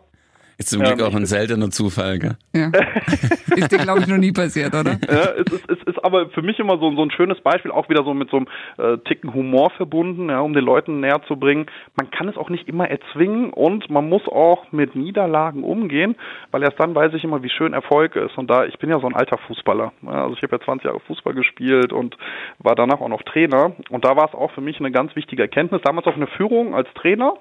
ist 0.59 0.71
zum 0.71 0.81
Glück 0.83 0.99
ähm, 0.99 1.05
auch 1.05 1.15
ein 1.15 1.25
seltener 1.25 1.69
Zufall, 1.69 2.19
gell? 2.19 2.35
Ja. 2.53 2.67
ist 3.55 3.71
dir, 3.71 3.77
glaube 3.77 4.01
ich, 4.01 4.07
noch 4.07 4.17
nie 4.17 4.33
passiert, 4.33 4.75
oder? 4.75 4.99
Ja, 5.09 5.31
es 5.31 5.53
ist, 5.53 5.69
es 5.69 5.77
ist 5.85 6.03
aber 6.03 6.29
für 6.31 6.41
mich 6.41 6.59
immer 6.59 6.77
so, 6.77 6.93
so 6.93 7.01
ein 7.01 7.11
schönes 7.11 7.39
Beispiel, 7.39 7.71
auch 7.71 7.87
wieder 7.87 8.03
so 8.03 8.13
mit 8.13 8.29
so 8.29 8.37
einem 8.37 8.47
äh, 8.77 8.97
Ticken 9.07 9.33
Humor 9.33 9.69
verbunden, 9.71 10.29
ja, 10.29 10.41
um 10.41 10.51
den 10.53 10.65
Leuten 10.65 10.99
näher 10.99 11.21
zu 11.29 11.37
bringen. 11.37 11.67
Man 11.95 12.11
kann 12.11 12.27
es 12.27 12.35
auch 12.35 12.49
nicht 12.49 12.67
immer 12.67 12.89
erzwingen 12.89 13.51
und 13.51 13.89
man 13.89 14.09
muss 14.09 14.27
auch 14.27 14.69
mit 14.73 14.95
Niederlagen 14.95 15.63
umgehen, 15.63 16.17
weil 16.51 16.61
erst 16.61 16.77
dann 16.77 16.93
weiß 16.93 17.13
ich 17.13 17.23
immer, 17.23 17.41
wie 17.41 17.49
schön 17.49 17.71
Erfolg 17.71 18.17
ist. 18.17 18.37
Und 18.37 18.49
da, 18.49 18.65
ich 18.65 18.77
bin 18.79 18.89
ja 18.89 18.99
so 18.99 19.07
ein 19.07 19.15
alter 19.15 19.37
Fußballer. 19.37 19.93
Ja, 20.01 20.23
also 20.23 20.35
ich 20.35 20.43
habe 20.43 20.57
ja 20.57 20.61
20 20.61 20.83
Jahre 20.83 20.99
Fußball 20.99 21.35
gespielt 21.35 21.93
und 21.93 22.17
war 22.57 22.75
danach 22.75 22.99
auch 22.99 23.07
noch 23.07 23.23
Trainer. 23.23 23.77
Und 23.89 24.03
da 24.03 24.17
war 24.17 24.27
es 24.27 24.33
auch 24.33 24.51
für 24.51 24.61
mich 24.61 24.77
eine 24.79 24.91
ganz 24.91 25.15
wichtige 25.15 25.41
Erkenntnis, 25.41 25.81
damals 25.85 26.05
auch 26.05 26.17
eine 26.17 26.27
Führung 26.27 26.75
als 26.75 26.89
Trainer, 26.95 27.35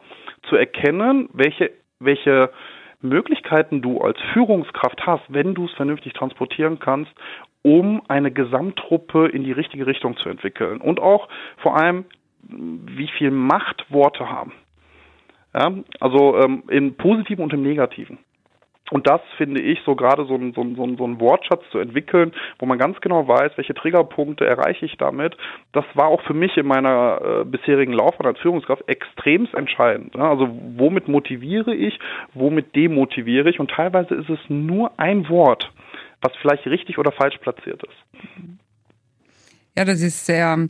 zu 0.49 0.55
erkennen, 0.55 1.29
welche, 1.33 1.73
welche 1.99 2.51
Möglichkeiten 3.01 3.81
du 3.81 4.01
als 4.01 4.19
Führungskraft 4.33 5.07
hast, 5.07 5.23
wenn 5.29 5.55
du 5.55 5.67
es 5.67 5.73
vernünftig 5.73 6.13
transportieren 6.15 6.79
kannst, 6.79 7.13
um 7.63 8.03
eine 8.09 8.31
Gesamttruppe 8.31 9.29
in 9.29 9.45
die 9.45 9.53
richtige 9.53 9.87
Richtung 9.87 10.17
zu 10.17 10.29
entwickeln. 10.29 10.81
Und 10.81 11.01
auch 11.01 11.29
vor 11.59 11.77
allem, 11.77 12.05
wie 12.43 13.09
viel 13.09 13.31
Macht 13.31 13.85
Worte 13.91 14.29
haben. 14.29 14.53
Ja, 15.55 15.73
also 16.01 16.39
ähm, 16.39 16.65
im 16.69 16.95
Positiven 16.95 17.43
und 17.43 17.53
im 17.53 17.63
Negativen. 17.63 18.19
Und 18.91 19.07
das 19.07 19.21
finde 19.37 19.61
ich 19.61 19.81
so 19.85 19.95
gerade 19.95 20.25
so 20.27 20.35
ein, 20.35 20.53
so, 20.55 20.63
ein, 20.63 20.77
so, 20.77 20.85
ein, 20.85 20.97
so 20.97 21.07
ein 21.07 21.21
Wortschatz 21.21 21.63
zu 21.71 21.79
entwickeln, 21.79 22.33
wo 22.59 22.67
man 22.67 22.79
ganz 22.79 23.01
genau 23.01 23.27
weiß, 23.29 23.53
welche 23.57 23.75
Triggerpunkte 23.75 24.47
erreiche 24.47 24.87
ich 24.87 24.97
damit. 24.97 25.37
Das 25.73 25.85
war 25.95 26.07
auch 26.07 26.23
für 26.23 26.35
mich 26.35 26.57
in 26.57 26.67
meiner 26.67 27.21
äh, 27.21 27.45
bisherigen 27.45 27.93
Laufbahn 27.93 28.27
als 28.27 28.39
Führungskraft 28.41 28.89
extremst 28.89 29.55
entscheidend. 29.55 30.15
Ja, 30.15 30.31
also 30.31 30.49
womit 30.77 31.09
motiviere 31.09 31.75
ich, 31.75 31.99
womit 32.35 32.75
demotiviere 32.75 33.51
ich 33.51 33.61
und 33.61 33.71
teilweise 33.71 34.15
ist 34.15 34.31
es 34.31 34.39
nur 34.49 34.93
ein 34.99 35.29
Wort, 35.29 35.71
was 36.23 36.33
vielleicht 36.41 36.67
richtig 36.67 36.99
oder 36.99 37.13
falsch 37.13 37.39
platziert 37.39 37.83
ist. 37.83 38.59
Ja, 39.77 39.85
das 39.85 40.03
ist 40.03 40.27
sehr 40.27 40.67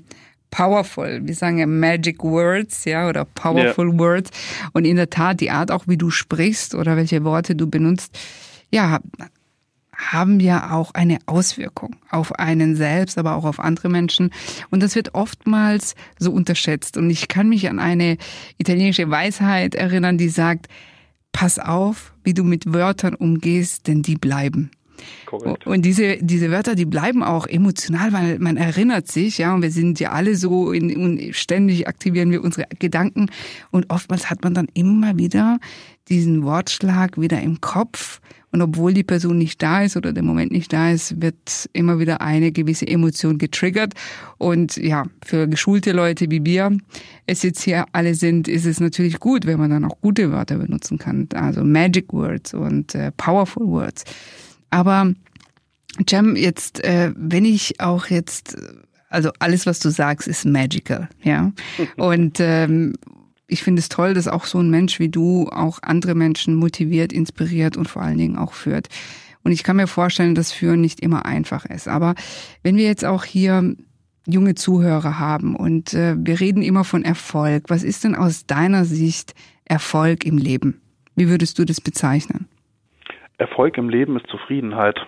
powerful. 0.50 1.20
Wir 1.22 1.34
sagen 1.34 1.58
ja 1.58 1.66
Magic 1.66 2.22
Words, 2.22 2.84
ja, 2.84 3.08
oder 3.08 3.24
Powerful 3.24 3.92
ja. 3.92 3.98
Words. 3.98 4.30
Und 4.72 4.84
in 4.84 4.96
der 4.96 5.10
Tat, 5.10 5.40
die 5.40 5.50
Art 5.50 5.70
auch, 5.70 5.86
wie 5.86 5.96
du 5.96 6.10
sprichst 6.10 6.74
oder 6.74 6.96
welche 6.96 7.24
Worte 7.24 7.54
du 7.54 7.68
benutzt, 7.68 8.18
ja, 8.70 9.00
haben 9.98 10.38
ja 10.38 10.70
auch 10.70 10.92
eine 10.94 11.18
Auswirkung 11.26 11.96
auf 12.08 12.32
einen 12.38 12.76
selbst, 12.76 13.18
aber 13.18 13.34
auch 13.34 13.44
auf 13.44 13.58
andere 13.58 13.88
Menschen. 13.88 14.30
Und 14.70 14.82
das 14.82 14.94
wird 14.94 15.14
oftmals 15.14 15.96
so 16.18 16.30
unterschätzt. 16.30 16.96
Und 16.96 17.10
ich 17.10 17.26
kann 17.26 17.48
mich 17.48 17.68
an 17.68 17.80
eine 17.80 18.16
italienische 18.58 19.10
Weisheit 19.10 19.74
erinnern, 19.74 20.16
die 20.16 20.28
sagt, 20.28 20.68
pass 21.32 21.58
auf, 21.58 22.14
wie 22.22 22.32
du 22.32 22.44
mit 22.44 22.72
Wörtern 22.72 23.14
umgehst, 23.14 23.88
denn 23.88 24.02
die 24.02 24.16
bleiben. 24.16 24.70
Korrekt. 25.26 25.66
Und 25.66 25.82
diese, 25.82 26.18
diese 26.20 26.50
Wörter, 26.50 26.74
die 26.74 26.84
bleiben 26.84 27.22
auch 27.22 27.46
emotional, 27.46 28.12
weil 28.12 28.38
man 28.38 28.56
erinnert 28.56 29.08
sich, 29.08 29.38
ja, 29.38 29.54
und 29.54 29.62
wir 29.62 29.70
sind 29.70 30.00
ja 30.00 30.12
alle 30.12 30.36
so, 30.36 30.72
in, 30.72 30.96
und 30.96 31.34
ständig 31.34 31.88
aktivieren 31.88 32.30
wir 32.30 32.42
unsere 32.42 32.66
Gedanken 32.78 33.30
und 33.70 33.90
oftmals 33.90 34.30
hat 34.30 34.42
man 34.44 34.54
dann 34.54 34.68
immer 34.74 35.18
wieder 35.18 35.58
diesen 36.08 36.42
Wortschlag 36.44 37.20
wieder 37.20 37.40
im 37.40 37.60
Kopf 37.60 38.20
und 38.50 38.62
obwohl 38.62 38.94
die 38.94 39.04
Person 39.04 39.36
nicht 39.38 39.62
da 39.62 39.82
ist 39.82 39.96
oder 39.96 40.12
der 40.12 40.22
Moment 40.22 40.52
nicht 40.52 40.72
da 40.72 40.90
ist, 40.90 41.20
wird 41.20 41.68
immer 41.74 41.98
wieder 41.98 42.22
eine 42.22 42.50
gewisse 42.50 42.86
Emotion 42.86 43.36
getriggert. 43.36 43.92
Und 44.38 44.76
ja, 44.76 45.04
für 45.24 45.46
geschulte 45.48 45.92
Leute 45.92 46.30
wie 46.30 46.44
wir 46.44 46.76
es 47.26 47.42
jetzt 47.42 47.62
hier 47.62 47.84
alle 47.92 48.14
sind, 48.14 48.48
ist 48.48 48.64
es 48.64 48.80
natürlich 48.80 49.20
gut, 49.20 49.44
wenn 49.44 49.58
man 49.58 49.70
dann 49.70 49.84
auch 49.84 50.00
gute 50.00 50.32
Wörter 50.32 50.56
benutzen 50.56 50.96
kann. 50.96 51.28
Also 51.34 51.62
Magic 51.62 52.12
Words 52.12 52.54
und 52.54 52.94
äh, 52.94 53.12
Powerful 53.12 53.66
Words. 53.66 54.04
Aber 54.70 55.12
Cem, 56.08 56.36
jetzt, 56.36 56.84
äh, 56.84 57.12
wenn 57.16 57.44
ich 57.44 57.80
auch 57.80 58.06
jetzt, 58.06 58.56
also 59.08 59.30
alles, 59.38 59.66
was 59.66 59.80
du 59.80 59.90
sagst, 59.90 60.28
ist 60.28 60.44
magical, 60.44 61.08
ja. 61.22 61.52
Und 61.96 62.38
ähm, 62.40 62.94
ich 63.46 63.62
finde 63.62 63.80
es 63.80 63.88
toll, 63.88 64.14
dass 64.14 64.28
auch 64.28 64.44
so 64.44 64.58
ein 64.58 64.70
Mensch 64.70 65.00
wie 65.00 65.08
du 65.08 65.48
auch 65.48 65.78
andere 65.82 66.14
Menschen 66.14 66.54
motiviert, 66.54 67.12
inspiriert 67.12 67.76
und 67.76 67.88
vor 67.88 68.02
allen 68.02 68.18
Dingen 68.18 68.36
auch 68.36 68.52
führt. 68.52 68.88
Und 69.42 69.52
ich 69.52 69.62
kann 69.62 69.76
mir 69.76 69.86
vorstellen, 69.86 70.34
dass 70.34 70.52
Führen 70.52 70.82
nicht 70.82 71.00
immer 71.00 71.24
einfach 71.24 71.64
ist. 71.64 71.88
Aber 71.88 72.14
wenn 72.62 72.76
wir 72.76 72.84
jetzt 72.84 73.04
auch 73.04 73.24
hier 73.24 73.74
junge 74.26 74.54
Zuhörer 74.54 75.18
haben 75.18 75.56
und 75.56 75.94
äh, 75.94 76.14
wir 76.18 76.38
reden 76.38 76.62
immer 76.62 76.84
von 76.84 77.02
Erfolg, 77.02 77.64
was 77.68 77.82
ist 77.82 78.04
denn 78.04 78.14
aus 78.14 78.44
deiner 78.44 78.84
Sicht 78.84 79.34
Erfolg 79.64 80.24
im 80.26 80.36
Leben? 80.36 80.82
Wie 81.16 81.28
würdest 81.28 81.58
du 81.58 81.64
das 81.64 81.80
bezeichnen? 81.80 82.46
Erfolg 83.38 83.78
im 83.78 83.88
Leben 83.88 84.16
ist 84.16 84.26
Zufriedenheit. 84.26 85.06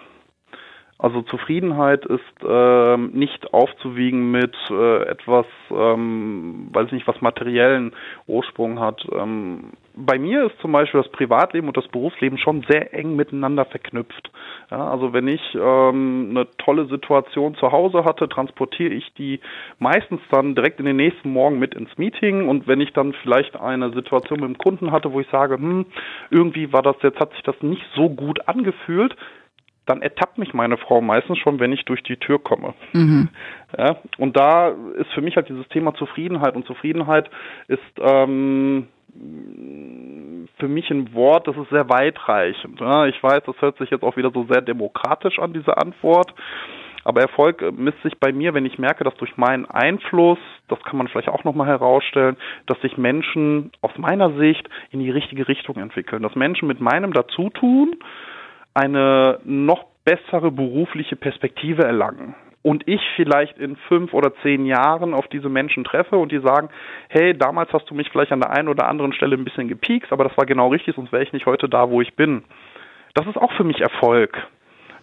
Also 1.02 1.22
Zufriedenheit 1.22 2.04
ist 2.04 2.20
ähm, 2.46 3.12
nicht 3.14 3.54
aufzuwiegen 3.54 4.30
mit 4.30 4.54
äh, 4.70 5.04
etwas, 5.04 5.46
ähm, 5.70 6.68
weiß 6.72 6.86
ich 6.88 6.92
nicht, 6.92 7.08
was 7.08 7.22
materiellen 7.22 7.92
Ursprung 8.26 8.80
hat. 8.80 9.06
Ähm, 9.10 9.72
bei 9.94 10.18
mir 10.18 10.44
ist 10.44 10.58
zum 10.60 10.72
Beispiel 10.72 11.00
das 11.00 11.10
Privatleben 11.10 11.68
und 11.68 11.76
das 11.76 11.88
Berufsleben 11.88 12.36
schon 12.36 12.64
sehr 12.68 12.92
eng 12.92 13.16
miteinander 13.16 13.64
verknüpft. 13.64 14.30
Ja, 14.70 14.88
also 14.90 15.14
wenn 15.14 15.26
ich 15.26 15.40
ähm, 15.54 16.28
eine 16.30 16.46
tolle 16.58 16.84
Situation 16.86 17.54
zu 17.54 17.72
Hause 17.72 18.04
hatte, 18.04 18.28
transportiere 18.28 18.92
ich 18.92 19.12
die 19.14 19.40
meistens 19.78 20.20
dann 20.30 20.54
direkt 20.54 20.80
in 20.80 20.86
den 20.86 20.96
nächsten 20.96 21.32
Morgen 21.32 21.58
mit 21.58 21.74
ins 21.74 21.96
Meeting 21.96 22.46
und 22.46 22.68
wenn 22.68 22.80
ich 22.80 22.92
dann 22.92 23.14
vielleicht 23.22 23.58
eine 23.58 23.90
Situation 23.92 24.40
mit 24.40 24.48
dem 24.48 24.58
Kunden 24.58 24.92
hatte, 24.92 25.12
wo 25.12 25.20
ich 25.20 25.28
sage, 25.30 25.54
hm, 25.54 25.86
irgendwie 26.30 26.74
war 26.74 26.82
das 26.82 26.96
jetzt 27.02 27.20
hat 27.20 27.32
sich 27.32 27.42
das 27.42 27.56
nicht 27.62 27.84
so 27.94 28.10
gut 28.10 28.46
angefühlt, 28.46 29.16
dann 29.90 30.02
ertappt 30.02 30.38
mich 30.38 30.54
meine 30.54 30.76
Frau 30.76 31.00
meistens 31.00 31.38
schon, 31.38 31.58
wenn 31.58 31.72
ich 31.72 31.84
durch 31.84 32.02
die 32.04 32.16
Tür 32.16 32.38
komme. 32.38 32.74
Mhm. 32.92 33.28
Ja, 33.76 33.96
und 34.18 34.36
da 34.36 34.68
ist 34.68 35.12
für 35.12 35.20
mich 35.20 35.34
halt 35.34 35.48
dieses 35.48 35.66
Thema 35.68 35.94
Zufriedenheit 35.94 36.54
und 36.54 36.64
Zufriedenheit 36.64 37.28
ist 37.66 37.80
ähm, 38.00 38.86
für 40.58 40.68
mich 40.68 40.90
ein 40.90 41.12
Wort, 41.12 41.48
das 41.48 41.56
ist 41.56 41.70
sehr 41.70 41.88
weitreichend. 41.88 42.80
Ja, 42.80 43.06
ich 43.06 43.20
weiß, 43.20 43.42
das 43.44 43.60
hört 43.60 43.78
sich 43.78 43.90
jetzt 43.90 44.04
auch 44.04 44.16
wieder 44.16 44.30
so 44.32 44.46
sehr 44.48 44.62
demokratisch 44.62 45.40
an, 45.40 45.52
diese 45.52 45.76
Antwort. 45.76 46.32
Aber 47.02 47.22
Erfolg 47.22 47.64
misst 47.76 48.00
sich 48.02 48.18
bei 48.18 48.30
mir, 48.30 48.54
wenn 48.54 48.66
ich 48.66 48.78
merke, 48.78 49.04
dass 49.04 49.14
durch 49.14 49.36
meinen 49.36 49.64
Einfluss, 49.64 50.38
das 50.68 50.78
kann 50.82 50.98
man 50.98 51.08
vielleicht 51.08 51.30
auch 51.30 51.44
nochmal 51.44 51.66
herausstellen, 51.66 52.36
dass 52.66 52.80
sich 52.82 52.98
Menschen 52.98 53.72
aus 53.80 53.96
meiner 53.96 54.36
Sicht 54.36 54.68
in 54.90 55.00
die 55.00 55.10
richtige 55.10 55.48
Richtung 55.48 55.76
entwickeln. 55.76 56.22
Dass 56.22 56.36
Menschen 56.36 56.68
mit 56.68 56.80
meinem 56.80 57.12
Dazutun 57.12 57.96
eine 58.74 59.40
noch 59.44 59.84
bessere 60.04 60.50
berufliche 60.50 61.16
Perspektive 61.16 61.82
erlangen 61.84 62.34
und 62.62 62.86
ich 62.86 63.00
vielleicht 63.16 63.58
in 63.58 63.76
fünf 63.88 64.12
oder 64.12 64.34
zehn 64.42 64.66
Jahren 64.66 65.14
auf 65.14 65.28
diese 65.28 65.48
Menschen 65.48 65.84
treffe 65.84 66.16
und 66.16 66.30
die 66.30 66.40
sagen, 66.40 66.68
hey, 67.08 67.36
damals 67.36 67.72
hast 67.72 67.88
du 67.90 67.94
mich 67.94 68.10
vielleicht 68.10 68.32
an 68.32 68.40
der 68.40 68.50
einen 68.50 68.68
oder 68.68 68.86
anderen 68.86 69.12
Stelle 69.12 69.36
ein 69.36 69.44
bisschen 69.44 69.68
gepiekst, 69.68 70.12
aber 70.12 70.24
das 70.24 70.36
war 70.36 70.46
genau 70.46 70.68
richtig, 70.68 70.96
sonst 70.96 71.12
wäre 71.12 71.22
ich 71.22 71.32
nicht 71.32 71.46
heute 71.46 71.68
da, 71.68 71.90
wo 71.90 72.00
ich 72.00 72.14
bin. 72.16 72.44
Das 73.14 73.26
ist 73.26 73.36
auch 73.36 73.52
für 73.52 73.64
mich 73.64 73.80
Erfolg. 73.80 74.36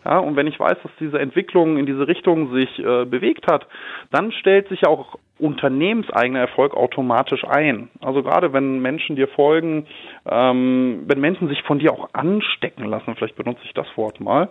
Ja, 0.06 0.20
und 0.20 0.36
wenn 0.36 0.48
ich 0.48 0.60
weiß, 0.60 0.78
dass 0.84 0.92
diese 1.00 1.20
Entwicklung 1.20 1.78
in 1.78 1.86
diese 1.86 2.08
Richtung 2.08 2.54
sich 2.54 2.80
äh, 2.80 3.06
bewegt 3.06 3.52
hat, 3.52 3.68
dann 4.12 4.32
stellt 4.32 4.70
sich 4.70 4.86
auch 4.88 5.18
unternehmenseigener 5.40 6.40
Erfolg 6.40 6.74
automatisch 6.76 7.44
ein. 7.44 7.90
Also 8.02 8.24
gerade 8.24 8.54
wenn 8.54 8.80
Menschen 8.80 9.16
dir 9.16 9.28
folgen, 9.28 9.86
ähm, 10.30 11.04
wenn 11.06 11.20
Menschen 11.20 11.48
sich 11.48 11.62
von 11.64 11.80
dir 11.80 11.94
auch 11.94 12.10
anstecken 12.14 12.86
lassen, 12.86 13.16
vielleicht 13.16 13.36
benutze 13.36 13.62
ich 13.66 13.74
das 13.74 13.88
Wort 13.96 14.20
mal, 14.20 14.50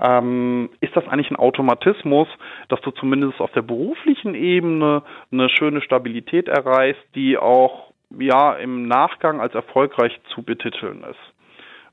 ähm, 0.00 0.70
ist 0.80 0.94
das 0.96 1.06
eigentlich 1.08 1.30
ein 1.30 1.36
Automatismus, 1.36 2.28
dass 2.68 2.80
du 2.82 2.90
zumindest 2.92 3.40
auf 3.40 3.52
der 3.52 3.62
beruflichen 3.62 4.34
Ebene 4.34 5.02
eine 5.32 5.48
schöne 5.48 5.80
Stabilität 5.80 6.48
erreichst, 6.48 7.02
die 7.14 7.36
auch 7.36 7.92
ja 8.18 8.54
im 8.54 8.86
Nachgang 8.86 9.40
als 9.40 9.54
erfolgreich 9.54 10.18
zu 10.34 10.42
betiteln 10.42 11.04
ist. 11.10 11.34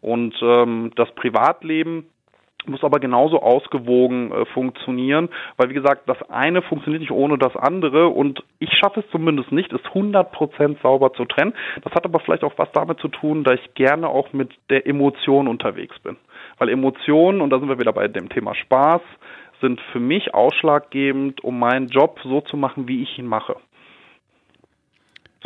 Und 0.01 0.36
ähm, 0.41 0.91
das 0.95 1.12
Privatleben 1.15 2.05
muss 2.67 2.84
aber 2.84 2.99
genauso 2.99 3.41
ausgewogen 3.41 4.32
äh, 4.32 4.45
funktionieren, 4.45 5.30
weil 5.58 5.69
wie 5.69 5.73
gesagt, 5.73 6.08
das 6.08 6.17
eine 6.30 6.62
funktioniert 6.62 7.01
nicht 7.01 7.12
ohne 7.12 7.38
das 7.38 7.56
andere 7.56 8.08
und 8.08 8.43
ich 8.60 8.71
schaffe 8.73 9.01
es 9.01 9.10
zumindest 9.12 9.51
nicht, 9.51 9.71
es 9.73 9.82
100% 9.82 10.82
sauber 10.82 11.13
zu 11.13 11.25
trennen. 11.25 11.54
Das 11.84 11.93
hat 11.93 12.06
aber 12.06 12.19
vielleicht 12.19 12.43
auch 12.43 12.54
was 12.58 12.71
damit 12.73 12.99
zu 12.99 13.08
tun, 13.08 13.43
dass 13.43 13.60
ich 13.60 13.73
gerne 13.73 14.08
auch 14.08 14.34
mit 14.34 14.51
der 14.69 14.88
Emotion 14.88 15.47
unterwegs 15.47 15.97
bin. 15.99 16.17
Weil 16.58 16.69
Emotionen, 16.69 17.41
und 17.41 17.49
da 17.49 17.60
sind 17.60 17.69
wir 17.69 17.80
wieder 17.80 17.93
bei 17.93 18.08
dem 18.08 18.30
Thema 18.30 18.56
Spaß, 18.56 19.01
sind 19.62 19.80
für 19.91 19.99
mich 19.99 20.34
ausschlaggebend, 20.34 21.43
um 21.43 21.60
meinen 21.60 21.88
Job 21.88 22.19
so 22.23 22.41
zu 22.41 22.58
machen, 22.58 22.88
wie 22.88 23.04
ich 23.04 23.17
ihn 23.17 23.25
mache. 23.25 23.56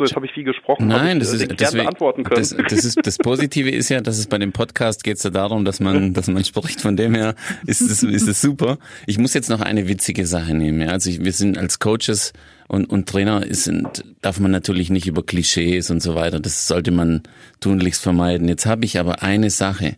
So, 0.00 0.04
jetzt 0.06 0.16
habe 0.16 0.24
ich 0.24 0.32
viel 0.32 0.44
gesprochen. 0.44 0.86
Nein, 0.86 1.18
ich, 1.18 1.24
das 1.24 1.32
äh, 1.34 1.44
ist, 1.44 1.60
deswegen, 1.60 1.84
beantworten 1.84 2.24
können. 2.24 2.40
Das, 2.40 2.56
das, 2.56 2.84
ist, 2.86 3.00
das 3.04 3.18
Positive 3.18 3.68
ist 3.68 3.90
ja, 3.90 4.00
dass 4.00 4.16
es 4.16 4.28
bei 4.28 4.38
dem 4.38 4.50
Podcast 4.50 5.04
geht 5.04 5.18
es 5.18 5.24
ja 5.24 5.28
darum, 5.28 5.66
dass 5.66 5.78
man, 5.78 6.14
dass 6.14 6.26
man 6.26 6.42
spricht. 6.42 6.80
Von 6.80 6.96
dem 6.96 7.14
her 7.14 7.34
ist 7.66 7.82
es, 7.82 8.02
ist 8.02 8.26
es 8.26 8.40
super. 8.40 8.78
Ich 9.06 9.18
muss 9.18 9.34
jetzt 9.34 9.50
noch 9.50 9.60
eine 9.60 9.88
witzige 9.88 10.24
Sache 10.24 10.54
nehmen. 10.54 10.80
Ja. 10.80 10.88
Also 10.88 11.10
ich, 11.10 11.22
wir 11.22 11.34
sind 11.34 11.58
als 11.58 11.80
Coaches 11.80 12.32
und, 12.66 12.86
und 12.86 13.10
Trainer 13.10 13.44
sind, 13.50 14.06
darf 14.22 14.40
man 14.40 14.50
natürlich 14.50 14.88
nicht 14.88 15.06
über 15.06 15.22
Klischees 15.22 15.90
und 15.90 16.02
so 16.02 16.14
weiter. 16.14 16.40
Das 16.40 16.66
sollte 16.66 16.92
man 16.92 17.22
tunlichst 17.60 18.02
vermeiden. 18.02 18.48
Jetzt 18.48 18.64
habe 18.64 18.86
ich 18.86 18.98
aber 18.98 19.22
eine 19.22 19.50
Sache 19.50 19.96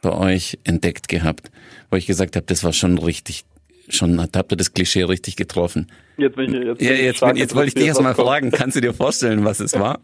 bei 0.00 0.12
euch 0.12 0.60
entdeckt 0.64 1.08
gehabt, 1.08 1.50
wo 1.90 1.98
ich 1.98 2.06
gesagt 2.06 2.36
habe, 2.36 2.46
das 2.46 2.64
war 2.64 2.72
schon 2.72 2.96
richtig 2.96 3.44
schon 3.94 4.20
habt 4.20 4.52
ihr 4.52 4.56
das 4.56 4.72
Klischee 4.72 5.04
richtig 5.04 5.36
getroffen. 5.36 5.90
Jetzt, 6.16 6.36
bin 6.36 6.54
ich, 6.54 6.64
jetzt, 6.64 6.82
ja, 6.82 6.92
jetzt, 6.92 7.20
bin, 7.20 7.36
jetzt 7.36 7.54
wollte 7.54 7.68
ich 7.68 7.74
dich 7.74 7.86
erst 7.86 8.02
mal 8.02 8.14
fragen, 8.14 8.50
kannst 8.50 8.76
du 8.76 8.80
dir 8.80 8.94
vorstellen, 8.94 9.44
was 9.44 9.60
es 9.60 9.78
war? 9.78 10.00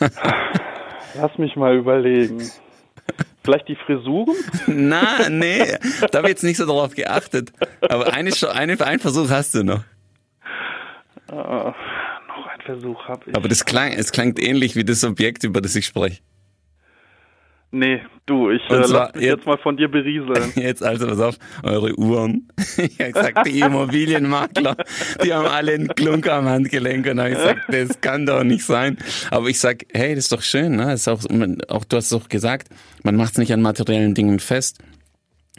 Lass 1.14 1.38
mich 1.38 1.56
mal 1.56 1.76
überlegen. 1.76 2.42
Vielleicht 3.42 3.68
die 3.68 3.76
Frisuren? 3.76 4.36
Na, 4.66 5.28
nee, 5.30 5.64
da 6.10 6.18
habe 6.18 6.28
ich 6.28 6.32
jetzt 6.32 6.44
nicht 6.44 6.58
so 6.58 6.66
darauf 6.66 6.94
geachtet. 6.94 7.52
Aber 7.80 8.12
eine, 8.12 8.30
eine, 8.52 8.80
einen 8.80 8.98
Versuch 9.00 9.30
hast 9.30 9.54
du 9.54 9.64
noch. 9.64 9.84
Uh, 11.30 11.34
noch 11.34 12.46
einen 12.46 12.62
Versuch 12.64 13.08
habe 13.08 13.30
ich. 13.30 13.36
Aber 13.36 13.48
das 13.48 13.64
klang, 13.64 13.92
es 13.92 14.12
klingt 14.12 14.38
ähnlich 14.38 14.76
wie 14.76 14.84
das 14.84 15.02
Objekt, 15.04 15.44
über 15.44 15.60
das 15.60 15.74
ich 15.76 15.86
spreche. 15.86 16.20
Nee, 17.70 18.00
du, 18.24 18.50
ich 18.50 18.62
äh, 18.70 18.76
lass 18.76 18.90
mich 18.90 18.98
jetzt, 18.98 19.22
jetzt, 19.22 19.46
mal 19.46 19.58
von 19.58 19.76
dir 19.76 19.88
berieseln. 19.88 20.52
Jetzt 20.56 20.82
also, 20.82 21.06
pass 21.06 21.20
auf, 21.20 21.38
eure 21.62 21.94
Uhren. 21.98 22.48
Ich 22.78 22.98
habe 22.98 23.12
gesagt, 23.12 23.46
die 23.46 23.60
Immobilienmakler, 23.60 24.76
die 25.22 25.34
haben 25.34 25.46
alle 25.46 25.72
einen 25.72 25.88
Klunker 25.88 26.34
am 26.34 26.46
Handgelenk 26.46 27.06
und 27.06 27.20
habe 27.20 27.30
gesagt, 27.30 27.60
das 27.68 28.00
kann 28.00 28.24
doch 28.24 28.42
nicht 28.42 28.64
sein. 28.64 28.96
Aber 29.30 29.48
ich 29.48 29.60
sag, 29.60 29.84
hey, 29.92 30.14
das 30.14 30.24
ist 30.24 30.32
doch 30.32 30.42
schön, 30.42 30.76
ne? 30.76 30.86
Das 30.86 31.00
ist 31.00 31.08
auch, 31.08 31.20
auch 31.68 31.84
du 31.84 31.96
hast 31.96 32.04
es 32.04 32.10
doch 32.10 32.28
gesagt, 32.28 32.68
man 33.02 33.16
macht 33.16 33.32
es 33.32 33.38
nicht 33.38 33.52
an 33.52 33.60
materiellen 33.60 34.14
Dingen 34.14 34.38
fest. 34.38 34.78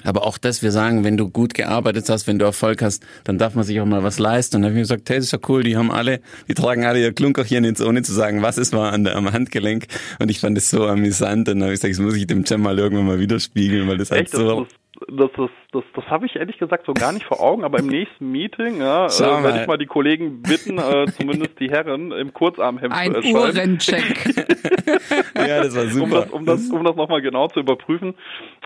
Aber 0.04 0.26
auch 0.26 0.38
das, 0.38 0.62
wir 0.62 0.72
sagen, 0.72 1.04
wenn 1.04 1.18
du 1.18 1.30
gut 1.30 1.54
gearbeitet 1.54 2.10
hast, 2.10 2.28
wenn 2.28 2.40
du 2.40 2.46
Erfolg 2.46 2.82
hast, 2.82 3.04
dann 3.24 3.38
darf 3.38 3.56
man 3.56 3.64
sich 3.64 3.80
auch 3.80 3.86
mal 3.86 4.04
was 4.04 4.20
leisten. 4.20 4.58
Und 4.58 4.62
dann 4.64 4.72
habe 4.72 4.80
ich 4.80 4.84
gesagt, 4.84 5.10
hey, 5.10 5.18
das 5.18 5.26
ist 5.26 5.32
ja 5.32 5.40
cool, 5.48 5.64
die 5.64 5.78
haben 5.78 5.92
alle, 5.92 6.22
die 6.48 6.54
tragen 6.54 6.86
alle 6.86 7.02
ihr 7.02 7.14
Klunkerchen 7.14 7.64
ins, 7.64 7.82
ohne 7.82 8.02
zu 8.02 8.14
sagen, 8.14 8.42
was 8.42 8.58
es 8.58 8.74
war 8.74 8.94
an 8.94 9.04
der, 9.04 9.16
am 9.16 9.32
Handgelenk. 9.32 9.88
Und 10.20 10.30
ich 10.30 10.40
fand 10.40 10.58
das 10.58 10.70
so 10.70 10.86
amüsant. 10.86 11.50
Und 11.50 11.60
dann 11.60 11.64
habe 11.64 11.74
ich 11.74 11.82
gesagt, 11.82 11.94
das 11.94 12.00
muss 12.00 12.16
ich 12.16 12.28
dem 12.28 12.46
Cem 12.46 12.62
mal 12.62 12.78
irgendwann 12.78 13.06
mal 13.06 13.20
widerspiegeln, 13.20 13.88
weil 13.88 13.98
das 13.98 14.12
halt 14.12 14.30
so... 14.30 14.66
Das 14.66 14.89
das, 15.08 15.30
das, 15.36 15.50
das, 15.72 15.84
das 15.96 16.06
habe 16.06 16.26
ich 16.26 16.36
ehrlich 16.36 16.58
gesagt 16.58 16.86
so 16.86 16.94
gar 16.94 17.12
nicht 17.12 17.26
vor 17.26 17.40
Augen, 17.40 17.64
aber 17.64 17.80
im 17.80 17.88
nächsten 17.88 18.32
Meeting 18.32 18.82
ja, 18.82 19.08
äh, 19.08 19.44
werde 19.44 19.62
ich 19.62 19.68
mal 19.68 19.78
die 19.78 19.86
Kollegen 19.86 20.42
bitten, 20.42 20.78
äh, 20.78 21.06
zumindest 21.18 21.60
die 21.60 21.70
Herren, 21.70 22.12
im 22.12 22.34
Kurzarmhemd 22.34 22.94
Ein 22.94 23.12
zu 23.12 23.18
erscheinen. 23.18 23.36
Uhrencheck. 23.36 24.36
ja, 25.36 25.64
das 25.64 25.76
war 25.76 25.88
super. 25.88 26.06
Um 26.06 26.10
das, 26.12 26.32
um 26.32 26.46
das, 26.46 26.70
um 26.70 26.84
das 26.84 26.96
nochmal 26.96 27.22
genau 27.22 27.48
zu 27.48 27.60
überprüfen. 27.60 28.16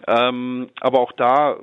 Ähm, 0.08 0.70
aber 0.80 1.00
auch 1.00 1.12
da 1.12 1.58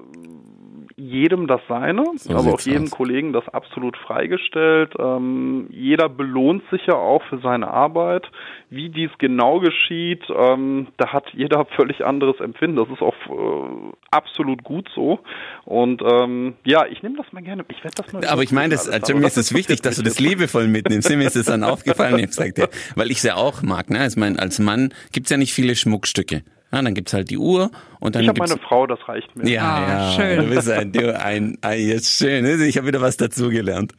jedem 1.00 1.46
das 1.46 1.60
seine, 1.68 2.04
so 2.16 2.34
aber 2.34 2.54
auch 2.54 2.60
jedem 2.60 2.84
aus. 2.84 2.90
Kollegen 2.90 3.32
das 3.32 3.48
absolut 3.48 3.96
freigestellt. 3.96 4.92
Ähm, 4.98 5.66
jeder 5.70 6.08
belohnt 6.08 6.62
sich 6.70 6.86
ja 6.86 6.94
auch 6.94 7.22
für 7.24 7.38
seine 7.38 7.68
Arbeit. 7.68 8.30
Wie 8.68 8.90
dies 8.90 9.10
genau 9.18 9.60
geschieht, 9.60 10.22
ähm, 10.34 10.88
da 10.98 11.12
hat 11.12 11.24
jeder 11.32 11.64
völlig 11.76 12.04
anderes 12.04 12.38
Empfinden. 12.40 12.76
Das 12.76 12.88
ist 12.88 13.00
auch 13.00 13.14
äh, 13.28 13.92
absolut 14.10 14.62
gut 14.62 14.88
so. 14.94 15.20
Und 15.64 16.02
ähm, 16.02 16.54
ja, 16.64 16.86
ich 16.86 17.02
nehme 17.02 17.16
das 17.16 17.32
mal 17.32 17.42
gerne. 17.42 17.64
Ich 17.68 17.82
werde 17.82 17.96
das 17.96 18.12
mal. 18.12 18.24
Aber 18.26 18.42
ich 18.42 18.52
meine, 18.52 18.74
das, 18.74 18.88
also, 18.88 19.14
mir 19.14 19.26
ist 19.26 19.38
es 19.38 19.54
wichtig, 19.54 19.80
dass 19.82 19.96
du 19.96 20.02
das 20.02 20.20
liebevoll 20.20 20.68
mitnimmst. 20.68 21.08
mir 21.08 21.26
ist 21.26 21.36
es 21.36 21.46
dann 21.46 21.64
aufgefallen, 21.64 22.18
ich 22.18 22.32
sagte, 22.32 22.68
weil 22.94 23.10
ich 23.10 23.18
es 23.18 23.22
ja 23.22 23.36
auch 23.36 23.62
mag. 23.62 23.90
Ne? 23.90 24.06
Ich 24.06 24.16
meine, 24.16 24.38
als 24.38 24.58
Mann 24.58 24.92
gibt's 25.12 25.30
ja 25.30 25.36
nicht 25.36 25.54
viele 25.54 25.74
Schmuckstücke. 25.74 26.42
Ja, 26.72 26.80
dann 26.82 26.94
gibt's 26.94 27.12
halt 27.12 27.30
die 27.30 27.38
Uhr 27.38 27.70
und 27.98 28.14
dann 28.14 28.22
Ich 28.22 28.28
habe 28.28 28.38
meine 28.38 28.56
Frau, 28.58 28.86
das 28.86 29.00
reicht 29.08 29.34
mir. 29.34 29.48
Ja, 29.48 29.74
ah, 29.74 29.88
ja, 29.88 30.12
schön. 30.12 30.44
Du 30.44 30.54
bist 30.54 30.70
ein, 30.70 30.92
du, 30.92 31.20
ein, 31.20 31.58
ein 31.62 31.80
jetzt 31.80 32.16
schön. 32.16 32.46
Ich 32.62 32.76
habe 32.76 32.86
wieder 32.86 33.00
was 33.00 33.16
dazugelernt. 33.16 33.92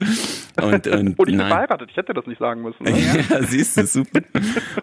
Und, 0.62 0.88
und, 0.88 0.88
und 0.88 1.10
ich 1.10 1.26
bin 1.26 1.38
verheiratet, 1.38 1.90
ich 1.92 1.98
hätte 1.98 2.14
das 2.14 2.26
nicht 2.28 2.40
sagen 2.40 2.62
müssen. 2.62 2.84
Ne? 2.84 2.92
ja, 3.30 3.44
siehst 3.44 3.76
du, 3.76 3.86
super. 3.86 4.22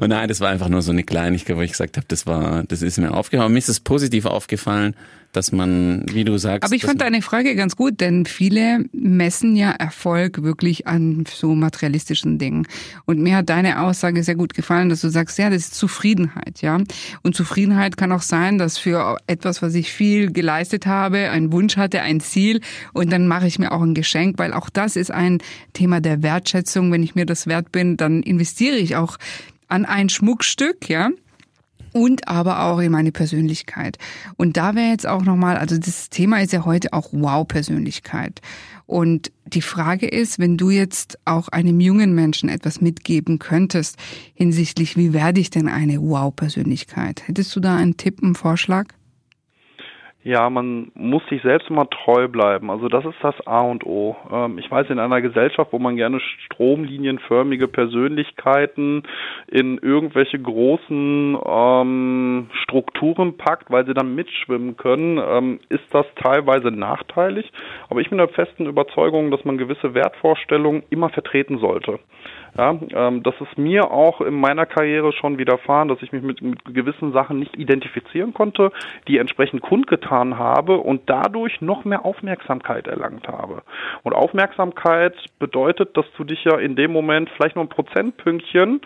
Und 0.00 0.10
nein, 0.10 0.28
das 0.28 0.40
war 0.40 0.50
einfach 0.50 0.68
nur 0.68 0.82
so 0.82 0.92
eine 0.92 1.02
Kleinigkeit, 1.02 1.56
wo 1.56 1.62
ich 1.62 1.70
gesagt 1.70 1.96
habe, 1.96 2.06
das 2.08 2.26
war, 2.26 2.62
das 2.64 2.82
ist 2.82 2.98
mir 2.98 3.12
aufgefallen. 3.12 3.52
Mir 3.52 3.58
ist 3.58 3.70
es 3.70 3.80
positiv 3.80 4.26
aufgefallen, 4.26 4.94
dass 5.32 5.52
man, 5.52 6.04
wie 6.10 6.24
du 6.24 6.38
sagst. 6.38 6.64
Aber 6.64 6.74
ich 6.74 6.84
fand 6.84 7.00
deine 7.00 7.20
Frage 7.20 7.54
ganz 7.54 7.76
gut, 7.76 8.00
denn 8.00 8.24
viele 8.24 8.84
messen 8.92 9.56
ja 9.56 9.70
Erfolg 9.70 10.42
wirklich 10.42 10.86
an 10.86 11.24
so 11.30 11.54
materialistischen 11.54 12.38
Dingen. 12.38 12.66
Und 13.04 13.20
mir 13.20 13.36
hat 13.36 13.50
deine 13.50 13.80
Aussage 13.82 14.22
sehr 14.22 14.36
gut 14.36 14.54
gefallen, 14.54 14.88
dass 14.88 15.02
du 15.02 15.10
sagst, 15.10 15.38
ja, 15.38 15.50
das 15.50 15.62
ist 15.62 15.74
Zufriedenheit, 15.74 16.62
ja. 16.62 16.78
Und 17.22 17.36
Zufriedenheit 17.36 17.96
kann 17.96 18.12
auch 18.12 18.22
sein, 18.22 18.58
dass 18.58 18.78
für 18.78 19.18
etwas, 19.26 19.60
was 19.60 19.74
ich 19.74 19.92
viel 19.92 20.32
geleistet 20.32 20.86
habe, 20.86 21.30
einen 21.30 21.52
Wunsch 21.52 21.76
hatte, 21.76 22.00
ein 22.02 22.20
Ziel, 22.20 22.60
und 22.92 23.12
dann 23.12 23.26
mache 23.26 23.46
ich 23.46 23.58
mir 23.58 23.72
auch 23.72 23.82
ein 23.82 23.94
Geschenk, 23.94 24.38
weil 24.38 24.54
auch 24.54 24.70
das 24.70 24.96
ist 24.96 25.10
ein 25.10 25.38
Thema 25.74 26.00
der 26.00 26.22
Wertschätzung. 26.22 26.90
Wenn 26.90 27.02
ich 27.02 27.14
mir 27.14 27.26
das 27.26 27.46
wert 27.46 27.70
bin, 27.70 27.96
dann 27.96 28.22
investiere 28.22 28.76
ich 28.76 28.96
auch 28.96 29.18
an 29.68 29.84
ein 29.84 30.08
Schmuckstück, 30.08 30.88
ja 30.88 31.10
und 31.98 32.28
aber 32.28 32.62
auch 32.64 32.78
in 32.78 32.92
meine 32.92 33.12
Persönlichkeit. 33.12 33.98
Und 34.36 34.56
da 34.56 34.74
wäre 34.74 34.90
jetzt 34.90 35.06
auch 35.06 35.22
nochmal, 35.22 35.56
also 35.56 35.76
das 35.76 36.10
Thema 36.10 36.40
ist 36.40 36.52
ja 36.52 36.64
heute 36.64 36.92
auch 36.92 37.08
Wow-Persönlichkeit. 37.12 38.40
Und 38.86 39.32
die 39.46 39.62
Frage 39.62 40.06
ist, 40.06 40.38
wenn 40.38 40.56
du 40.56 40.70
jetzt 40.70 41.18
auch 41.24 41.48
einem 41.48 41.80
jungen 41.80 42.14
Menschen 42.14 42.48
etwas 42.48 42.80
mitgeben 42.80 43.38
könntest 43.38 43.96
hinsichtlich, 44.34 44.96
wie 44.96 45.12
werde 45.12 45.40
ich 45.40 45.50
denn 45.50 45.68
eine 45.68 46.00
Wow-Persönlichkeit? 46.00 47.26
Hättest 47.26 47.54
du 47.54 47.60
da 47.60 47.76
einen 47.76 47.96
Tipp, 47.96 48.22
einen 48.22 48.34
Vorschlag? 48.34 48.86
Ja, 50.24 50.50
man 50.50 50.90
muss 50.94 51.22
sich 51.28 51.42
selbst 51.42 51.70
immer 51.70 51.88
treu 51.88 52.26
bleiben. 52.26 52.72
Also 52.72 52.88
das 52.88 53.04
ist 53.04 53.22
das 53.22 53.34
A 53.46 53.60
und 53.60 53.86
O. 53.86 54.16
Ähm, 54.32 54.58
ich 54.58 54.68
weiß, 54.68 54.90
in 54.90 54.98
einer 54.98 55.20
Gesellschaft, 55.22 55.72
wo 55.72 55.78
man 55.78 55.94
gerne 55.94 56.18
stromlinienförmige 56.46 57.68
Persönlichkeiten 57.68 59.04
in 59.46 59.78
irgendwelche 59.78 60.40
großen 60.40 61.38
ähm, 61.46 62.50
Strukturen 62.64 63.36
packt, 63.36 63.70
weil 63.70 63.86
sie 63.86 63.94
dann 63.94 64.16
mitschwimmen 64.16 64.76
können, 64.76 65.20
ähm, 65.24 65.60
ist 65.68 65.86
das 65.92 66.06
teilweise 66.16 66.72
nachteilig. 66.72 67.52
Aber 67.88 68.00
ich 68.00 68.08
bin 68.08 68.18
der 68.18 68.28
festen 68.28 68.66
Überzeugung, 68.66 69.30
dass 69.30 69.44
man 69.44 69.56
gewisse 69.56 69.94
Wertvorstellungen 69.94 70.82
immer 70.90 71.10
vertreten 71.10 71.58
sollte. 71.58 72.00
Ja, 72.56 72.78
ähm, 72.94 73.22
das 73.22 73.34
ist 73.40 73.58
mir 73.58 73.90
auch 73.90 74.20
in 74.20 74.34
meiner 74.34 74.66
Karriere 74.66 75.12
schon 75.12 75.38
widerfahren, 75.38 75.88
dass 75.88 76.02
ich 76.02 76.12
mich 76.12 76.22
mit, 76.22 76.42
mit 76.42 76.64
gewissen 76.64 77.12
Sachen 77.12 77.38
nicht 77.38 77.56
identifizieren 77.56 78.34
konnte, 78.34 78.72
die 79.06 79.18
entsprechend 79.18 79.62
kundgetan 79.62 80.38
habe 80.38 80.78
und 80.78 81.02
dadurch 81.06 81.60
noch 81.60 81.84
mehr 81.84 82.04
Aufmerksamkeit 82.04 82.86
erlangt 82.86 83.28
habe. 83.28 83.62
Und 84.02 84.14
Aufmerksamkeit 84.14 85.14
bedeutet, 85.38 85.96
dass 85.96 86.06
du 86.16 86.24
dich 86.24 86.44
ja 86.44 86.58
in 86.58 86.76
dem 86.76 86.92
Moment 86.92 87.30
vielleicht 87.30 87.56
nur 87.56 87.64
ein 87.64 87.68
Prozentpünktchen 87.68 88.80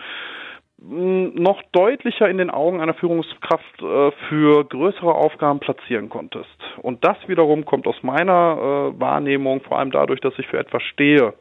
hm, 0.81 1.35
noch 1.35 1.63
deutlicher 1.73 2.29
in 2.29 2.39
den 2.39 2.51
Augen 2.51 2.81
einer 2.81 2.95
Führungskraft 2.95 3.83
äh, 3.83 4.11
für 4.29 4.65
größere 4.65 5.15
Aufgaben 5.15 5.61
platzieren 5.61 6.09
konntest. 6.09 6.49
Und 6.83 7.05
das 7.05 7.17
wiederum 7.27 7.65
kommt 7.65 7.87
aus 7.87 8.03
meiner 8.03 8.93
äh, 8.97 9.01
Wahrnehmung 9.01 9.61
vor 9.61 9.79
allem 9.79 9.93
dadurch, 9.93 10.21
dass 10.21 10.39
ich 10.39 10.47
für 10.49 10.59
etwas 10.59 10.83
stehe. 10.83 11.35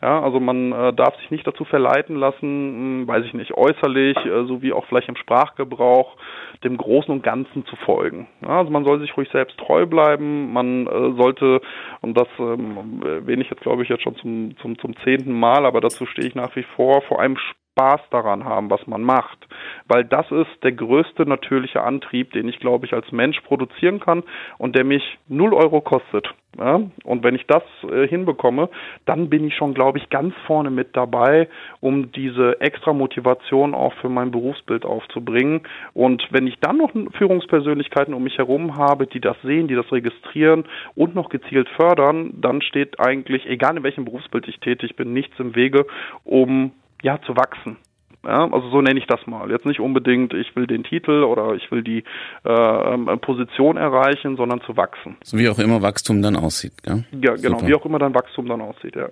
Ja, 0.00 0.22
also 0.22 0.38
man 0.38 0.70
äh, 0.70 0.92
darf 0.92 1.16
sich 1.16 1.30
nicht 1.32 1.44
dazu 1.44 1.64
verleiten 1.64 2.14
lassen, 2.14 3.00
mh, 3.00 3.00
hm, 3.00 3.08
weiß 3.08 3.24
ich 3.24 3.34
nicht, 3.34 3.52
äußerlich, 3.52 4.16
äh, 4.16 4.44
sowie 4.46 4.72
auch 4.72 4.86
vielleicht 4.86 5.08
im 5.08 5.16
Sprachgebrauch, 5.16 6.16
dem 6.62 6.76
Großen 6.76 7.12
und 7.12 7.24
Ganzen 7.24 7.66
zu 7.66 7.74
folgen. 7.76 8.28
Ja, 8.42 8.58
also 8.58 8.70
man 8.70 8.84
soll 8.84 9.00
sich 9.00 9.16
ruhig 9.16 9.28
selbst 9.32 9.58
treu 9.58 9.86
bleiben, 9.86 10.52
man 10.52 10.86
äh, 10.86 11.20
sollte, 11.20 11.60
und 12.00 12.16
das 12.16 12.28
ähm, 12.38 13.02
erwähne 13.04 13.42
ich 13.42 13.50
jetzt 13.50 13.62
glaube 13.62 13.82
ich 13.82 13.88
jetzt 13.88 14.04
schon 14.04 14.14
zum, 14.16 14.56
zum, 14.58 14.78
zum 14.78 14.96
zehnten 14.98 15.32
Mal, 15.32 15.66
aber 15.66 15.80
dazu 15.80 16.06
stehe 16.06 16.28
ich 16.28 16.36
nach 16.36 16.54
wie 16.54 16.64
vor, 16.76 17.02
vor 17.02 17.20
allem 17.20 17.36
Spaß 17.78 18.00
daran 18.10 18.44
haben, 18.44 18.70
was 18.70 18.86
man 18.86 19.02
macht. 19.02 19.38
Weil 19.86 20.04
das 20.04 20.30
ist 20.30 20.62
der 20.62 20.72
größte 20.72 21.26
natürliche 21.26 21.82
Antrieb, 21.82 22.32
den 22.32 22.48
ich, 22.48 22.58
glaube 22.58 22.86
ich, 22.86 22.92
als 22.92 23.10
Mensch 23.12 23.40
produzieren 23.42 24.00
kann 24.00 24.24
und 24.58 24.74
der 24.74 24.84
mich 24.84 25.18
null 25.28 25.54
Euro 25.54 25.80
kostet. 25.80 26.28
Ja? 26.58 26.80
Und 27.04 27.22
wenn 27.22 27.36
ich 27.36 27.46
das 27.46 27.62
äh, 27.90 28.08
hinbekomme, 28.08 28.68
dann 29.06 29.30
bin 29.30 29.46
ich 29.46 29.54
schon, 29.54 29.74
glaube 29.74 29.98
ich, 29.98 30.10
ganz 30.10 30.34
vorne 30.46 30.70
mit 30.70 30.96
dabei, 30.96 31.48
um 31.80 32.10
diese 32.10 32.60
extra 32.60 32.92
Motivation 32.92 33.74
auch 33.74 33.92
für 33.94 34.08
mein 34.08 34.32
Berufsbild 34.32 34.84
aufzubringen. 34.84 35.62
Und 35.94 36.26
wenn 36.30 36.46
ich 36.46 36.58
dann 36.60 36.78
noch 36.78 36.90
Führungspersönlichkeiten 37.16 38.12
um 38.12 38.24
mich 38.24 38.38
herum 38.38 38.76
habe, 38.76 39.06
die 39.06 39.20
das 39.20 39.36
sehen, 39.42 39.68
die 39.68 39.76
das 39.76 39.90
registrieren 39.92 40.64
und 40.96 41.14
noch 41.14 41.28
gezielt 41.28 41.68
fördern, 41.76 42.34
dann 42.40 42.60
steht 42.60 42.98
eigentlich, 42.98 43.46
egal 43.46 43.76
in 43.76 43.82
welchem 43.84 44.04
Berufsbild 44.04 44.48
ich 44.48 44.58
tätig 44.58 44.96
bin, 44.96 45.12
nichts 45.12 45.38
im 45.38 45.54
Wege, 45.54 45.86
um 46.24 46.72
ja, 47.02 47.20
zu 47.22 47.36
wachsen. 47.36 47.76
Ja, 48.24 48.50
also 48.50 48.68
so 48.70 48.82
nenne 48.82 48.98
ich 48.98 49.06
das 49.06 49.20
mal. 49.26 49.50
Jetzt 49.50 49.64
nicht 49.64 49.80
unbedingt, 49.80 50.34
ich 50.34 50.54
will 50.56 50.66
den 50.66 50.82
Titel 50.82 51.22
oder 51.22 51.54
ich 51.54 51.70
will 51.70 51.82
die 51.82 52.02
äh, 52.44 52.50
ähm, 52.50 53.06
Position 53.20 53.76
erreichen, 53.76 54.36
sondern 54.36 54.60
zu 54.62 54.76
wachsen. 54.76 55.16
So 55.22 55.38
wie 55.38 55.48
auch 55.48 55.58
immer 55.58 55.82
Wachstum 55.82 56.20
dann 56.20 56.36
aussieht, 56.36 56.82
gell? 56.82 57.04
Ja, 57.12 57.36
genau, 57.36 57.58
Super. 57.58 57.68
wie 57.68 57.74
auch 57.74 57.86
immer 57.86 57.98
dann 58.00 58.14
Wachstum 58.14 58.46
dann 58.46 58.60
aussieht, 58.60 58.96
ja. 58.96 59.08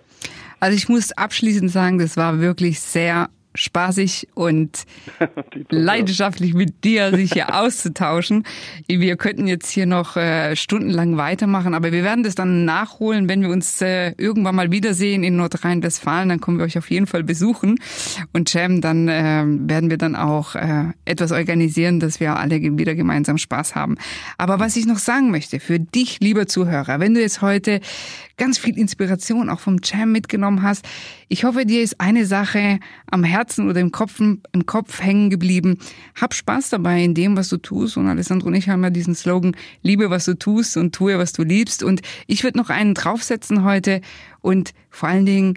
Also 0.58 0.76
ich 0.76 0.88
muss 0.88 1.12
abschließend 1.12 1.70
sagen, 1.70 1.98
das 1.98 2.16
war 2.16 2.40
wirklich 2.40 2.80
sehr 2.80 3.28
spaßig 3.56 4.28
und 4.34 4.84
leidenschaftlich 5.70 6.54
mit 6.54 6.84
dir 6.84 7.14
sich 7.14 7.32
hier 7.32 7.54
auszutauschen. 7.60 8.44
Wir 8.86 9.16
könnten 9.16 9.46
jetzt 9.46 9.70
hier 9.70 9.86
noch 9.86 10.16
äh, 10.16 10.54
stundenlang 10.56 11.16
weitermachen, 11.16 11.74
aber 11.74 11.92
wir 11.92 12.04
werden 12.04 12.22
das 12.22 12.34
dann 12.34 12.64
nachholen, 12.64 13.28
wenn 13.28 13.42
wir 13.42 13.50
uns 13.50 13.80
äh, 13.82 14.12
irgendwann 14.18 14.54
mal 14.54 14.70
wiedersehen 14.70 15.24
in 15.24 15.36
Nordrhein-Westfalen. 15.36 16.28
Dann 16.28 16.40
kommen 16.40 16.58
wir 16.58 16.64
euch 16.64 16.78
auf 16.78 16.90
jeden 16.90 17.06
Fall 17.06 17.24
besuchen. 17.24 17.76
Und 18.32 18.52
Jam, 18.52 18.80
dann 18.80 19.08
äh, 19.08 19.44
werden 19.46 19.90
wir 19.90 19.98
dann 19.98 20.16
auch 20.16 20.54
äh, 20.54 20.84
etwas 21.04 21.32
organisieren, 21.32 22.00
dass 22.00 22.20
wir 22.20 22.36
alle 22.36 22.60
wieder 22.78 22.94
gemeinsam 22.94 23.38
Spaß 23.38 23.74
haben. 23.74 23.96
Aber 24.38 24.60
was 24.60 24.76
ich 24.76 24.86
noch 24.86 24.98
sagen 24.98 25.30
möchte, 25.30 25.60
für 25.60 25.80
dich, 25.80 26.20
lieber 26.20 26.46
Zuhörer, 26.46 27.00
wenn 27.00 27.14
du 27.14 27.20
jetzt 27.20 27.42
heute 27.42 27.80
ganz 28.36 28.58
viel 28.58 28.78
Inspiration 28.78 29.48
auch 29.48 29.60
vom 29.60 29.78
Jam 29.82 30.12
mitgenommen 30.12 30.62
hast, 30.62 30.86
ich 31.28 31.44
hoffe, 31.44 31.64
dir 31.64 31.82
ist 31.82 32.00
eine 32.00 32.26
Sache 32.26 32.78
am 33.10 33.24
Herzen 33.24 33.68
oder 33.68 33.80
im 33.80 33.92
Kopf, 33.92 34.20
im 34.20 34.66
Kopf 34.66 35.02
hängen 35.02 35.30
geblieben. 35.30 35.78
Hab 36.20 36.34
Spaß 36.34 36.70
dabei 36.70 37.02
in 37.02 37.14
dem, 37.14 37.36
was 37.36 37.48
du 37.48 37.56
tust. 37.56 37.96
Und 37.96 38.08
Alessandro 38.08 38.48
und 38.48 38.54
ich 38.54 38.68
haben 38.68 38.82
ja 38.82 38.90
diesen 38.90 39.14
Slogan, 39.14 39.56
liebe, 39.82 40.10
was 40.10 40.26
du 40.26 40.38
tust 40.38 40.76
und 40.76 40.94
tue, 40.94 41.18
was 41.18 41.32
du 41.32 41.42
liebst. 41.42 41.82
Und 41.82 42.02
ich 42.26 42.44
würde 42.44 42.58
noch 42.58 42.70
einen 42.70 42.94
draufsetzen 42.94 43.64
heute 43.64 44.00
und 44.40 44.72
vor 44.90 45.08
allen 45.08 45.26
Dingen 45.26 45.54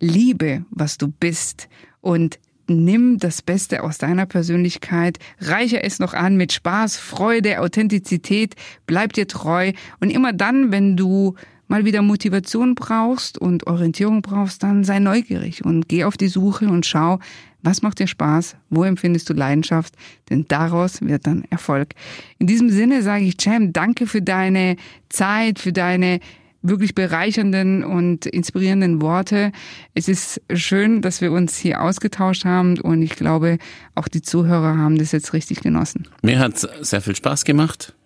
liebe, 0.00 0.64
was 0.70 0.98
du 0.98 1.08
bist. 1.08 1.68
Und 2.00 2.38
nimm 2.66 3.18
das 3.18 3.42
Beste 3.42 3.82
aus 3.82 3.98
deiner 3.98 4.26
Persönlichkeit, 4.26 5.18
reiche 5.40 5.82
es 5.82 5.98
noch 5.98 6.14
an 6.14 6.36
mit 6.36 6.52
Spaß, 6.52 6.96
Freude, 6.96 7.60
Authentizität, 7.60 8.54
bleib 8.86 9.12
dir 9.12 9.26
treu 9.26 9.72
und 10.00 10.10
immer 10.10 10.32
dann, 10.32 10.72
wenn 10.72 10.96
du 10.96 11.34
mal 11.72 11.86
wieder 11.86 12.02
Motivation 12.02 12.74
brauchst 12.74 13.38
und 13.38 13.66
Orientierung 13.66 14.20
brauchst, 14.20 14.62
dann 14.62 14.84
sei 14.84 14.98
neugierig 14.98 15.64
und 15.64 15.88
geh 15.88 16.04
auf 16.04 16.18
die 16.18 16.28
Suche 16.28 16.66
und 16.66 16.84
schau, 16.84 17.18
was 17.62 17.80
macht 17.80 17.98
dir 17.98 18.06
Spaß, 18.06 18.56
wo 18.68 18.84
empfindest 18.84 19.30
du 19.30 19.32
Leidenschaft, 19.32 19.94
denn 20.28 20.44
daraus 20.48 21.00
wird 21.00 21.26
dann 21.26 21.44
Erfolg. 21.48 21.94
In 22.38 22.46
diesem 22.46 22.68
Sinne 22.68 23.00
sage 23.00 23.24
ich, 23.24 23.40
Cem, 23.40 23.72
danke 23.72 24.06
für 24.06 24.20
deine 24.20 24.76
Zeit, 25.08 25.58
für 25.58 25.72
deine 25.72 26.20
wirklich 26.60 26.94
bereichernden 26.94 27.84
und 27.84 28.26
inspirierenden 28.26 29.00
Worte. 29.00 29.50
Es 29.94 30.08
ist 30.08 30.42
schön, 30.52 31.00
dass 31.00 31.22
wir 31.22 31.32
uns 31.32 31.56
hier 31.56 31.80
ausgetauscht 31.80 32.44
haben 32.44 32.78
und 32.80 33.00
ich 33.00 33.16
glaube, 33.16 33.56
auch 33.94 34.08
die 34.08 34.20
Zuhörer 34.20 34.76
haben 34.76 34.98
das 34.98 35.12
jetzt 35.12 35.32
richtig 35.32 35.62
genossen. 35.62 36.06
Mir 36.20 36.38
hat 36.38 36.58
sehr 36.58 37.00
viel 37.00 37.16
Spaß 37.16 37.44
gemacht. 37.46 37.94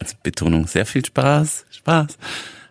Also 0.00 0.16
Betonung, 0.22 0.66
sehr 0.66 0.86
viel 0.86 1.04
Spaß, 1.04 1.66
Spaß. 1.68 2.16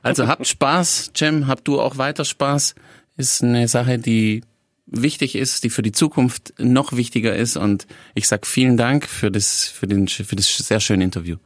Also 0.06 0.28
habt 0.28 0.46
Spaß, 0.46 1.14
Cem, 1.18 1.48
habt 1.48 1.68
du 1.68 1.82
auch 1.82 1.98
weiter 1.98 2.26
Spaß. 2.26 2.76
Ist 3.18 3.44
eine 3.44 3.68
Sache, 3.68 3.98
die 3.98 4.44
wichtig 4.86 5.36
ist, 5.36 5.64
die 5.64 5.72
für 5.72 5.82
die 5.82 5.94
Zukunft 5.94 6.54
noch 6.60 6.94
wichtiger 6.94 7.36
ist. 7.36 7.58
Und 7.58 7.88
ich 8.14 8.28
sag 8.28 8.46
vielen 8.46 8.78
Dank 8.78 9.08
für 9.08 9.32
das, 9.32 9.66
für 9.66 9.88
den, 9.88 10.08
für 10.08 10.36
das 10.36 10.58
sehr 10.58 10.80
schöne 10.80 11.04
Interview. 11.04 11.38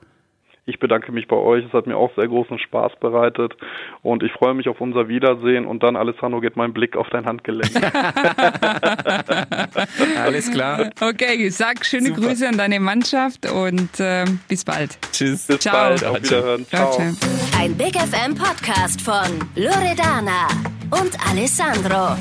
Ich 0.66 0.80
bedanke 0.80 1.12
mich 1.12 1.28
bei 1.28 1.36
euch. 1.36 1.66
Es 1.66 1.74
hat 1.74 1.88
mir 1.88 1.98
auch 1.98 2.12
sehr 2.16 2.28
großen 2.28 2.60
Spaß 2.60 2.94
bereitet. 3.00 3.56
Und 4.02 4.24
ich 4.24 4.32
freue 4.32 4.54
mich 4.54 4.70
auf 4.70 4.82
unser 4.82 5.08
Wiedersehen. 5.08 5.66
Und 5.66 5.84
dann, 5.84 5.96
Alessandro, 5.96 6.42
geht 6.42 6.56
mein 6.56 6.74
Blick 6.74 6.96
auf 6.96 7.10
dein 7.10 7.26
Handgelenk. 7.26 7.72
Alles 10.18 10.52
klar. 10.52 10.90
Okay, 11.02 11.50
sag 11.50 11.86
schöne 11.86 12.10
Super. 12.10 12.22
Grüße 12.22 12.48
an 12.48 12.58
deine 12.58 12.80
Mannschaft 12.80 13.52
und 13.52 14.00
äh, 14.00 14.26
bis 14.48 14.64
bald. 14.64 14.98
Tschüss. 15.12 15.48
Bis 15.48 15.60
Ciao. 15.60 15.74
bald. 15.74 16.06
Auf 16.06 16.24
Wiederhören. 16.24 16.66
Ciao. 16.68 16.92
Ciao. 16.92 17.14
Ein 17.60 17.76
Big 17.76 17.96
FM 17.96 18.36
Podcast 18.36 19.02
von 19.02 19.40
Loredana 19.56 20.48
und 20.92 21.18
Alessandro. 21.30 22.16